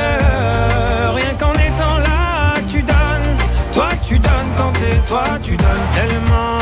Rien 1.15 1.33
qu'en 1.39 1.53
étant 1.53 1.99
là, 1.99 2.55
tu 2.69 2.83
donnes. 2.83 3.37
Toi, 3.73 3.89
tu 4.05 4.19
donnes 4.19 4.53
quand 4.59 4.73
t'es 4.73 4.97
toi, 5.07 5.23
tu 5.45 5.57
donnes 5.57 5.89
tellement. 5.95 6.62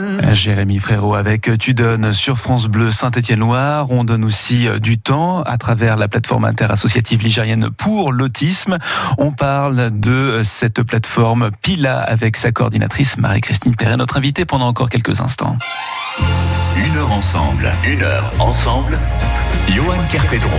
Donnes. 0.00 0.34
Jérémy 0.34 0.78
Frérot 0.78 1.14
avec 1.14 1.50
Tu 1.58 1.74
donnes 1.74 2.12
sur 2.12 2.38
France 2.38 2.66
Bleu 2.66 2.90
Saint-Étienne-Loire. 2.90 3.90
On 3.90 4.04
donne 4.04 4.24
aussi 4.24 4.66
euh, 4.68 4.78
du 4.78 4.98
temps 4.98 5.42
à 5.42 5.58
travers 5.58 5.96
la 5.96 6.08
plateforme 6.08 6.44
interassociative 6.44 7.22
ligérienne 7.22 7.70
pour 7.70 8.12
l'autisme. 8.12 8.78
On 9.18 9.32
parle 9.32 9.90
de 9.98 10.40
cette 10.42 10.82
plateforme 10.82 11.50
Pila 11.62 12.00
avec 12.00 12.36
sa 12.36 12.52
coordinatrice 12.52 13.16
Marie-Christine 13.18 13.76
Perret, 13.76 13.96
notre 13.96 14.16
invitée 14.16 14.44
pendant 14.44 14.68
encore 14.68 14.88
quelques 14.88 15.20
instants. 15.20 15.56
Une 16.76 16.96
heure 16.96 17.12
ensemble, 17.12 17.72
une 17.86 18.02
heure 18.02 18.30
ensemble. 18.38 18.98
Johan 19.68 19.98
Kerpedron. 20.10 20.50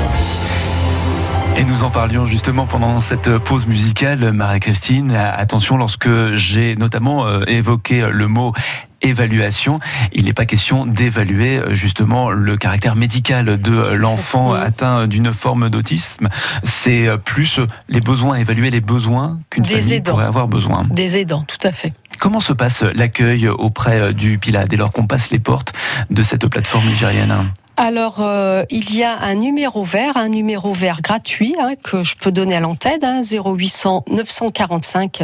Et 1.57 1.65
nous 1.65 1.83
en 1.83 1.91
parlions 1.91 2.25
justement 2.25 2.65
pendant 2.65 3.01
cette 3.01 3.37
pause 3.39 3.67
musicale, 3.67 4.31
Marie-Christine. 4.31 5.11
Attention, 5.11 5.77
lorsque 5.77 6.09
j'ai 6.33 6.75
notamment 6.77 7.27
euh, 7.27 7.41
évoqué 7.47 8.07
le 8.09 8.27
mot 8.27 8.53
évaluation, 9.01 9.79
il 10.13 10.25
n'est 10.25 10.33
pas 10.33 10.45
question 10.45 10.85
d'évaluer 10.85 11.57
euh, 11.57 11.73
justement 11.73 12.29
le 12.31 12.57
caractère 12.57 12.95
médical 12.95 13.57
de 13.57 13.95
l'enfant 13.95 14.53
atteint 14.53 15.07
d'une 15.07 15.31
forme 15.31 15.69
d'autisme. 15.69 16.27
C'est 16.63 17.07
euh, 17.07 17.17
plus 17.17 17.59
les 17.89 18.01
besoins, 18.01 18.35
évaluer 18.35 18.69
les 18.69 18.81
besoins 18.81 19.39
qu'une 19.49 19.65
famille 19.65 19.93
aidants. 19.93 20.11
pourrait 20.11 20.25
avoir 20.25 20.47
besoin. 20.47 20.85
Des 20.89 21.17
aidants, 21.17 21.43
tout 21.47 21.67
à 21.67 21.71
fait. 21.71 21.93
Comment 22.19 22.39
se 22.39 22.53
passe 22.53 22.83
l'accueil 22.83 23.47
auprès 23.47 24.13
du 24.13 24.37
PILA 24.37 24.65
dès 24.65 24.77
lors 24.77 24.91
qu'on 24.91 25.07
passe 25.07 25.31
les 25.31 25.39
portes 25.39 25.73
de 26.11 26.21
cette 26.21 26.45
plateforme 26.45 26.87
ligérienne 26.87 27.33
Alors, 27.77 28.17
euh, 28.19 28.63
il 28.69 28.95
y 28.95 29.03
a 29.03 29.17
un 29.19 29.33
numéro 29.33 29.83
vert, 29.83 30.17
un 30.17 30.29
numéro 30.29 30.71
vert 30.71 31.01
gratuit 31.01 31.55
hein, 31.59 31.71
que 31.83 32.03
je 32.03 32.15
peux 32.15 32.31
donner 32.31 32.55
à 32.55 32.59
l'antenne, 32.59 33.03
hein, 33.03 33.21
0800 33.23 34.05
945 34.07 35.23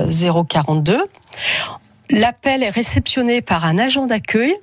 042. 0.50 1.04
L'appel 2.10 2.64
est 2.64 2.70
réceptionné 2.70 3.42
par 3.42 3.66
un 3.66 3.78
agent 3.78 4.06
d'accueil 4.06 4.56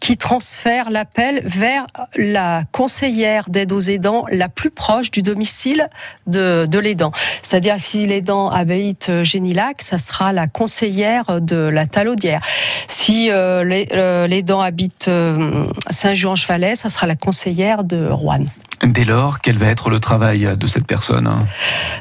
qui 0.00 0.16
transfère 0.18 0.90
l'appel 0.90 1.40
vers 1.46 1.86
la 2.16 2.64
conseillère 2.72 3.48
d'aide 3.48 3.72
aux 3.72 3.80
aidants 3.80 4.26
la 4.30 4.50
plus 4.50 4.70
proche 4.70 5.10
du 5.10 5.22
domicile 5.22 5.88
de, 6.26 6.66
de 6.70 6.78
l'aidant. 6.78 7.10
C'est-à-dire 7.40 7.76
si 7.78 8.06
l'aidant 8.06 8.50
habite 8.50 9.22
Génilac, 9.22 9.80
ça 9.80 9.96
sera 9.96 10.32
la 10.32 10.46
conseillère 10.46 11.40
de 11.40 11.56
la 11.56 11.86
Talaudière. 11.86 12.44
Si 12.86 13.30
euh, 13.30 13.84
euh, 13.92 14.26
l'aidant 14.26 14.60
habite 14.60 15.08
euh, 15.08 15.66
Saint-Jean-Chevalet, 15.88 16.74
ça 16.74 16.90
sera 16.90 17.06
la 17.06 17.16
conseillère 17.16 17.82
de 17.82 18.06
Rouen. 18.06 18.44
Dès 18.82 19.04
lors, 19.04 19.40
quel 19.40 19.56
va 19.56 19.66
être 19.66 19.88
le 19.88 20.00
travail 20.00 20.56
de 20.58 20.66
cette 20.66 20.86
personne 20.86 21.30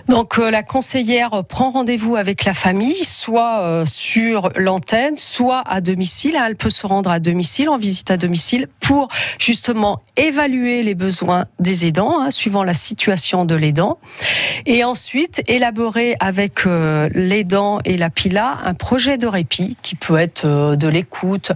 Donc 0.10 0.40
euh, 0.40 0.52
la 0.52 0.64
conseillère 0.64 1.44
prend 1.48 1.70
rendez-vous 1.70 2.16
avec 2.16 2.46
la 2.46 2.54
famille, 2.54 3.04
soit 3.04 3.62
euh, 3.62 3.86
sur 3.86 4.50
l'antenne, 4.56 5.16
soit 5.16 5.64
à 5.66 5.82
domicile. 5.82 6.36
hein. 6.36 6.46
Elle 6.48 6.56
peut 6.56 6.70
se 6.70 6.86
rendre 6.86 7.10
à 7.10 7.20
domicile, 7.20 7.70
en 7.70 7.78
visite 7.78 8.12
à 8.12 8.18
domicile, 8.18 8.68
pour 8.80 9.08
justement 9.40 10.02
évaluer 10.18 10.84
les 10.84 10.96
besoins 10.96 11.46
des 11.60 11.86
aidants, 11.86 12.22
hein, 12.22 12.32
suivant 12.32 12.64
la 12.64 12.74
situation 12.74 13.46
de 13.46 13.56
l'aidant, 13.56 13.98
et 14.66 14.84
ensuite 14.84 15.42
élaborer 15.48 16.16
avec 16.20 16.66
euh, 16.66 17.10
l'aidant 17.14 17.80
et 17.86 17.98
la 17.98 18.10
PILA 18.10 18.58
un 18.66 18.74
projet 18.74 19.18
de 19.18 19.28
répit 19.28 19.78
qui 19.82 19.96
peut 19.96 20.18
être 20.18 20.76
de 20.76 20.88
l'écoute, 20.88 21.52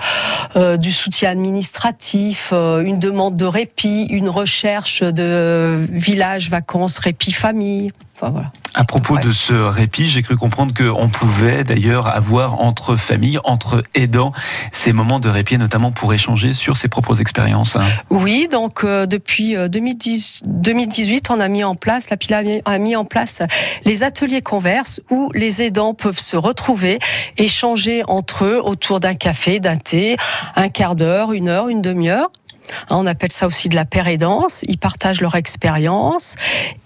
du 0.56 0.92
soutien 0.92 1.32
administratif, 1.32 2.52
une 2.52 3.00
demande 3.00 3.36
de 3.36 3.46
répit, 3.46 4.06
une 4.10 4.30
recherche 4.30 5.04
de 5.12 5.86
village 5.92 6.50
vacances 6.50 6.98
répit 7.00 7.32
famille. 7.32 7.92
Enfin, 8.20 8.32
voilà. 8.32 8.52
À 8.74 8.84
propos 8.84 9.18
de 9.20 9.32
ce 9.32 9.54
répit, 9.54 10.10
j'ai 10.10 10.24
cru 10.24 10.36
comprendre 10.38 10.74
qu'on 10.74 11.08
pouvait 11.08 11.64
d'ailleurs 11.64 12.08
avoir 12.08 12.62
entre 12.62 12.96
familles, 12.96 13.38
entre 13.44 13.84
aidants, 13.94 14.32
ces 14.72 14.92
moments 14.92 15.20
de 15.20 15.30
répit, 15.30 15.58
notamment 15.60 15.92
pour 15.92 16.14
échanger 16.16 16.56
sur 16.56 16.78
ses 16.78 16.88
propres 16.88 17.22
expériences. 17.22 17.76
hein. 17.76 17.84
Oui, 18.10 18.48
donc 18.52 18.84
euh, 18.84 19.06
depuis 19.06 19.56
euh, 19.56 19.68
2010 19.68 20.42
2018, 20.48 21.30
on 21.30 21.40
a 21.40 21.48
mis 21.48 21.64
en 21.64 21.76
place, 21.76 22.10
la 22.10 22.18
PILA 22.18 22.38
a 22.40 22.44
mis- 22.44 22.62
a 22.66 22.78
mis 22.80 22.96
en 22.96 23.06
place 23.06 23.40
les 23.86 24.02
ateliers 24.02 24.42
converses 24.42 25.00
où 25.12 25.32
les 25.36 25.62
aidants 25.62 25.94
peuvent 25.94 26.20
se 26.20 26.38
retrouver, 26.38 26.98
échanger 27.38 28.02
entre 28.08 28.46
eux 28.46 28.62
autour 28.64 29.00
d'un 29.00 29.14
café, 29.16 29.60
d'un 29.60 29.78
thé, 29.78 30.18
un 30.56 30.70
quart 30.70 30.96
d'heure, 30.96 31.34
une 31.34 31.50
heure, 31.50 31.70
une 31.70 31.84
demi-heure. 31.84 32.32
Hein, 32.90 32.96
On 32.98 33.06
appelle 33.06 33.32
ça 33.32 33.48
aussi 33.48 33.70
de 33.70 33.76
la 33.76 33.86
pérédance. 33.86 34.64
Ils 34.68 34.78
partagent 34.78 35.22
leur 35.22 35.36
expérience 35.36 36.36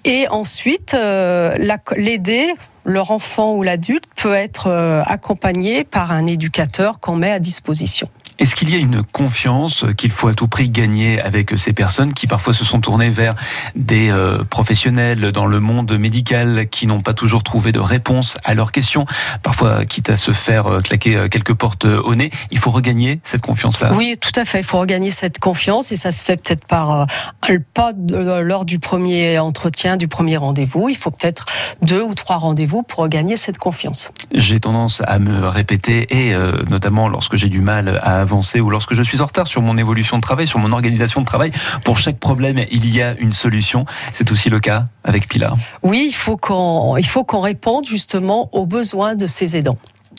et 0.06 0.28
ensuite 0.30 0.94
euh, 0.94 1.56
la- 1.58 1.78
l'aider. 1.96 2.48
Leur 2.84 3.12
enfant 3.12 3.54
ou 3.54 3.62
l'adulte 3.62 4.06
peut 4.16 4.34
être 4.34 4.66
euh, 4.66 5.04
accompagné 5.06 5.84
par 5.84 6.12
un 6.12 6.26
éducateur 6.26 7.00
qu'on 7.00 7.16
met 7.16 7.30
à 7.30 7.38
disposition. 7.38 8.10
Est-ce 8.42 8.56
qu'il 8.56 8.72
y 8.72 8.76
a 8.76 8.80
une 8.80 9.04
confiance 9.04 9.86
qu'il 9.96 10.10
faut 10.10 10.28
à 10.28 10.34
tout 10.34 10.48
prix 10.48 10.68
gagner 10.68 11.22
avec 11.22 11.56
ces 11.60 11.74
personnes 11.74 12.12
qui 12.12 12.26
parfois 12.26 12.56
se 12.56 12.66
sont 12.66 12.82
tournées 12.82 13.12
vers 13.12 13.36
des 13.76 14.10
euh, 14.10 14.44
professionnels 14.44 15.32
dans 15.32 15.46
le 15.46 15.60
monde 15.60 15.96
médical 16.00 16.68
qui 16.68 16.88
n'ont 16.88 17.04
pas 17.04 17.14
toujours 17.14 17.44
trouvé 17.44 17.72
de 17.72 17.78
réponse 17.78 18.40
à 18.44 18.56
leurs 18.56 18.72
questions, 18.72 19.06
parfois 19.44 19.86
quitte 19.86 20.10
à 20.10 20.18
se 20.18 20.32
faire 20.32 20.66
euh, 20.66 20.82
claquer 20.82 21.18
euh, 21.18 21.28
quelques 21.28 21.54
portes 21.54 21.86
au 21.86 22.16
nez? 22.16 22.32
Il 22.50 22.58
faut 22.58 22.72
regagner 22.72 23.20
cette 23.24 23.42
confiance-là? 23.42 23.94
Oui, 23.94 24.16
tout 24.20 24.32
à 24.36 24.44
fait. 24.44 24.62
Il 24.62 24.66
faut 24.66 24.80
regagner 24.80 25.12
cette 25.12 25.38
confiance 25.38 25.92
et 25.92 25.96
ça 25.96 26.12
se 26.12 26.24
fait 26.24 26.38
peut-être 26.38 26.66
par 26.66 27.02
euh, 27.48 27.58
pas 27.76 27.92
euh, 28.12 28.42
lors 28.42 28.66
du 28.66 28.80
premier 28.80 29.38
entretien, 29.38 29.98
du 29.98 30.08
premier 30.08 30.38
rendez-vous. 30.38 30.90
Il 30.90 30.98
faut 30.98 31.12
peut-être 31.12 31.46
deux 31.84 32.02
ou 32.02 32.16
trois 32.16 32.38
rendez-vous 32.38 32.82
pour 32.82 33.04
regagner 33.04 33.38
cette 33.38 33.60
confiance. 33.60 34.12
J'ai 34.34 34.60
tendance 34.60 35.04
à 35.06 35.20
me 35.20 35.48
répéter 35.48 36.08
et 36.10 36.34
notamment 36.70 37.08
lorsque 37.08 37.36
j'ai 37.36 37.50
du 37.50 37.62
mal 37.62 38.00
à 38.02 38.26
ou 38.32 38.70
lorsque 38.70 38.94
je 38.94 39.04
suis 39.04 39.22
en 39.22 39.26
retard 39.26 39.48
sur 39.48 39.62
mon 39.62 39.78
évolution 39.78 40.18
de 40.18 40.22
travail, 40.22 40.48
sur 40.48 40.60
mon 40.60 40.72
organisation 40.72 41.22
de 41.22 41.26
travail, 41.26 41.52
pour 41.84 41.98
chaque 41.98 42.18
problème, 42.18 42.58
il 42.72 42.94
y 42.94 43.02
a 43.02 43.16
une 43.20 43.34
solution. 43.34 43.86
C'est 44.14 44.32
aussi 44.32 44.50
le 44.50 44.60
cas 44.60 44.86
avec 45.04 45.28
Pilar. 45.28 45.56
Oui, 45.84 46.06
il 46.10 46.16
faut 46.16 46.38
qu'on 46.38 46.98
qu'on 47.28 47.42
réponde 47.42 47.86
justement 47.86 48.50
aux 48.52 48.66
besoins 48.66 49.16
de 49.16 49.28
ces 49.28 49.56
aidants. 49.56 49.78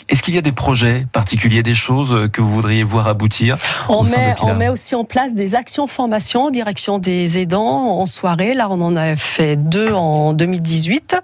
Est-ce 0.08 0.22
qu'il 0.22 0.34
y 0.34 0.38
a 0.38 0.42
des 0.42 0.52
projets 0.52 1.06
particuliers, 1.12 1.62
des 1.62 1.74
choses 1.74 2.28
que 2.32 2.40
vous 2.40 2.52
voudriez 2.52 2.82
voir 2.82 3.08
aboutir 3.08 3.56
on 3.88 4.02
met, 4.04 4.34
on 4.40 4.54
met 4.54 4.68
aussi 4.68 4.94
en 4.94 5.04
place 5.04 5.34
des 5.34 5.54
actions 5.54 5.86
formation 5.86 6.44
en 6.44 6.50
direction 6.50 6.98
des 6.98 7.38
aidants 7.38 7.98
en 8.00 8.06
soirée. 8.06 8.54
Là, 8.54 8.68
on 8.70 8.80
en 8.80 8.96
a 8.96 9.16
fait 9.16 9.56
deux 9.56 9.92
en 9.92 10.32
2018. 10.32 11.16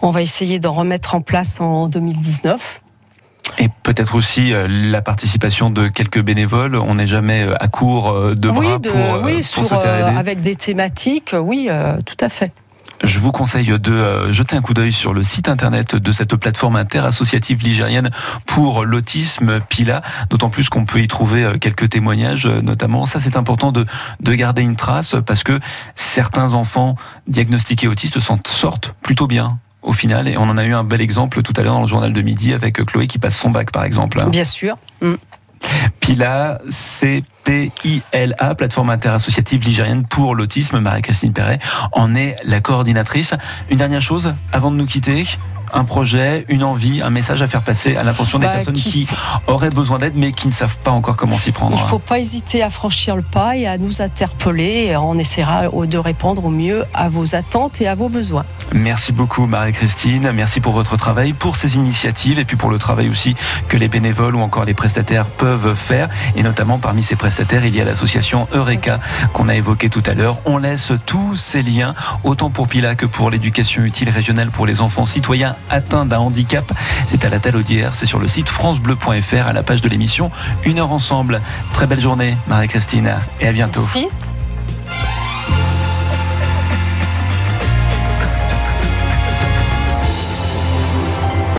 On 0.00 0.10
va 0.10 0.22
essayer 0.22 0.58
d'en 0.58 0.72
remettre 0.72 1.14
en 1.14 1.20
place 1.20 1.60
en 1.60 1.88
2019. 1.88 2.82
Et 3.58 3.68
peut-être 3.82 4.14
aussi 4.14 4.52
euh, 4.52 4.66
la 4.68 5.02
participation 5.02 5.70
de 5.70 5.88
quelques 5.88 6.20
bénévoles. 6.22 6.76
On 6.76 6.94
n'est 6.94 7.06
jamais 7.06 7.44
euh, 7.44 7.54
à 7.60 7.68
court 7.68 8.10
euh, 8.10 8.34
de 8.34 8.48
bras 8.48 8.78
pour, 8.80 9.22
oui, 9.24 9.46
pour 9.54 9.64
se 9.64 9.74
faire 9.74 10.08
aider. 10.08 10.18
avec 10.18 10.40
des 10.40 10.56
thématiques. 10.56 11.34
Oui, 11.38 11.68
tout 12.06 12.24
à 12.24 12.28
fait. 12.28 12.52
Je 13.04 13.18
vous 13.18 13.32
conseille 13.32 13.66
de 13.80 14.30
jeter 14.30 14.54
un 14.54 14.62
coup 14.62 14.74
d'œil 14.74 14.92
sur 14.92 15.12
le 15.12 15.24
site 15.24 15.48
internet 15.48 15.96
de 15.96 16.12
cette 16.12 16.36
plateforme 16.36 16.76
interassociative 16.76 17.60
ligérienne 17.60 18.10
pour 18.46 18.84
l'autisme 18.84 19.58
PILA, 19.60 20.02
d'autant 20.30 20.50
plus 20.50 20.68
qu'on 20.68 20.84
peut 20.84 21.00
y 21.00 21.08
trouver 21.08 21.50
quelques 21.60 21.88
témoignages, 21.88 22.46
notamment. 22.46 23.04
Ça, 23.04 23.18
c'est 23.18 23.36
important 23.36 23.72
de, 23.72 23.86
de 24.20 24.34
garder 24.34 24.62
une 24.62 24.76
trace 24.76 25.16
parce 25.26 25.42
que 25.42 25.58
certains 25.96 26.52
enfants 26.52 26.94
diagnostiqués 27.26 27.88
autistes 27.88 28.20
s'en 28.20 28.38
sortent 28.46 28.94
plutôt 29.02 29.26
bien 29.26 29.58
au 29.82 29.92
final. 29.92 30.28
Et 30.28 30.36
on 30.36 30.42
en 30.42 30.56
a 30.56 30.64
eu 30.64 30.74
un 30.74 30.84
bel 30.84 31.00
exemple 31.00 31.42
tout 31.42 31.52
à 31.56 31.62
l'heure 31.62 31.74
dans 31.74 31.82
le 31.82 31.88
journal 31.88 32.12
de 32.12 32.22
midi 32.22 32.52
avec 32.52 32.84
Chloé 32.84 33.06
qui 33.06 33.18
passe 33.18 33.36
son 33.36 33.50
bac, 33.50 33.70
par 33.70 33.84
exemple. 33.84 34.24
Bien 34.28 34.44
sûr. 34.44 34.76
Mm. 35.00 35.14
Pila, 36.00 36.58
CPILA, 36.68 38.54
plateforme 38.56 38.90
interassociative 38.90 39.64
ligérienne 39.64 40.04
pour 40.06 40.34
l'autisme, 40.34 40.80
Marie-Christine 40.80 41.32
Perret 41.32 41.58
en 41.92 42.14
est 42.14 42.36
la 42.44 42.60
coordinatrice. 42.60 43.34
Une 43.70 43.78
dernière 43.78 44.02
chose, 44.02 44.34
avant 44.52 44.70
de 44.70 44.76
nous 44.76 44.86
quitter, 44.86 45.24
un 45.72 45.84
projet, 45.84 46.44
une 46.48 46.64
envie, 46.64 47.02
un 47.02 47.10
message 47.10 47.42
à 47.42 47.48
faire 47.48 47.62
passer 47.62 47.96
à 47.96 48.02
l'intention 48.02 48.38
des 48.38 48.46
bah, 48.46 48.52
personnes 48.52 48.74
qui 48.74 49.06
auraient 49.46 49.70
besoin 49.70 49.98
d'aide 49.98 50.14
mais 50.16 50.32
qui 50.32 50.48
ne 50.48 50.52
savent 50.52 50.78
pas 50.78 50.90
encore 50.90 51.16
comment 51.16 51.38
s'y 51.38 51.52
prendre. 51.52 51.76
Il 51.76 51.82
ne 51.82 51.88
faut 51.88 51.98
pas 51.98 52.18
hésiter 52.18 52.62
à 52.62 52.70
franchir 52.70 53.16
le 53.16 53.22
pas 53.22 53.56
et 53.56 53.66
à 53.66 53.78
nous 53.78 54.02
interpeller. 54.02 54.96
On 54.96 55.18
essaiera 55.18 55.68
de 55.68 55.98
répondre 55.98 56.44
au 56.44 56.50
mieux 56.50 56.84
à 56.94 57.08
vos 57.08 57.34
attentes 57.34 57.80
et 57.80 57.88
à 57.88 57.94
vos 57.94 58.08
besoins. 58.08 58.44
Merci 58.72 59.12
beaucoup 59.12 59.46
Marie-Christine, 59.46 60.32
merci 60.32 60.60
pour 60.60 60.72
votre 60.72 60.96
travail, 60.96 61.32
pour 61.32 61.56
ces 61.56 61.76
initiatives 61.76 62.38
et 62.38 62.44
puis 62.44 62.56
pour 62.56 62.70
le 62.70 62.78
travail 62.78 63.08
aussi 63.08 63.34
que 63.68 63.76
les 63.76 63.88
bénévoles 63.88 64.34
ou 64.36 64.40
encore 64.40 64.64
les 64.64 64.74
prestataires 64.74 65.26
peuvent 65.26 65.74
faire. 65.74 66.08
Et 66.36 66.42
notamment 66.42 66.78
parmi 66.78 67.02
ces 67.02 67.16
prestataires, 67.16 67.64
il 67.64 67.74
y 67.74 67.80
a 67.80 67.84
l'association 67.84 68.48
Eureka 68.52 69.00
qu'on 69.32 69.48
a 69.48 69.54
évoqué 69.54 69.88
tout 69.88 70.02
à 70.06 70.14
l'heure. 70.14 70.38
On 70.44 70.58
laisse 70.58 70.92
tous 71.06 71.36
ces 71.36 71.62
liens, 71.62 71.94
autant 72.24 72.50
pour 72.50 72.68
Pila 72.68 72.94
que 72.94 73.06
pour 73.06 73.30
l'éducation 73.30 73.82
utile 73.82 74.10
régionale 74.10 74.50
pour 74.50 74.66
les 74.66 74.80
enfants 74.80 75.06
citoyens 75.06 75.56
atteint 75.70 76.06
d'un 76.06 76.18
handicap. 76.18 76.70
C'est 77.06 77.24
à 77.24 77.28
la 77.28 77.38
Talaudière, 77.38 77.94
c'est 77.94 78.06
sur 78.06 78.18
le 78.18 78.28
site 78.28 78.48
francebleu.fr 78.48 79.46
à 79.46 79.52
la 79.52 79.62
page 79.62 79.80
de 79.80 79.88
l'émission 79.88 80.30
Une 80.64 80.78
heure 80.78 80.92
ensemble. 80.92 81.40
Très 81.72 81.86
belle 81.86 82.00
journée, 82.00 82.36
Marie-Christine, 82.46 83.14
et 83.40 83.48
à 83.48 83.52
bientôt. 83.52 83.80
Merci. 83.80 84.08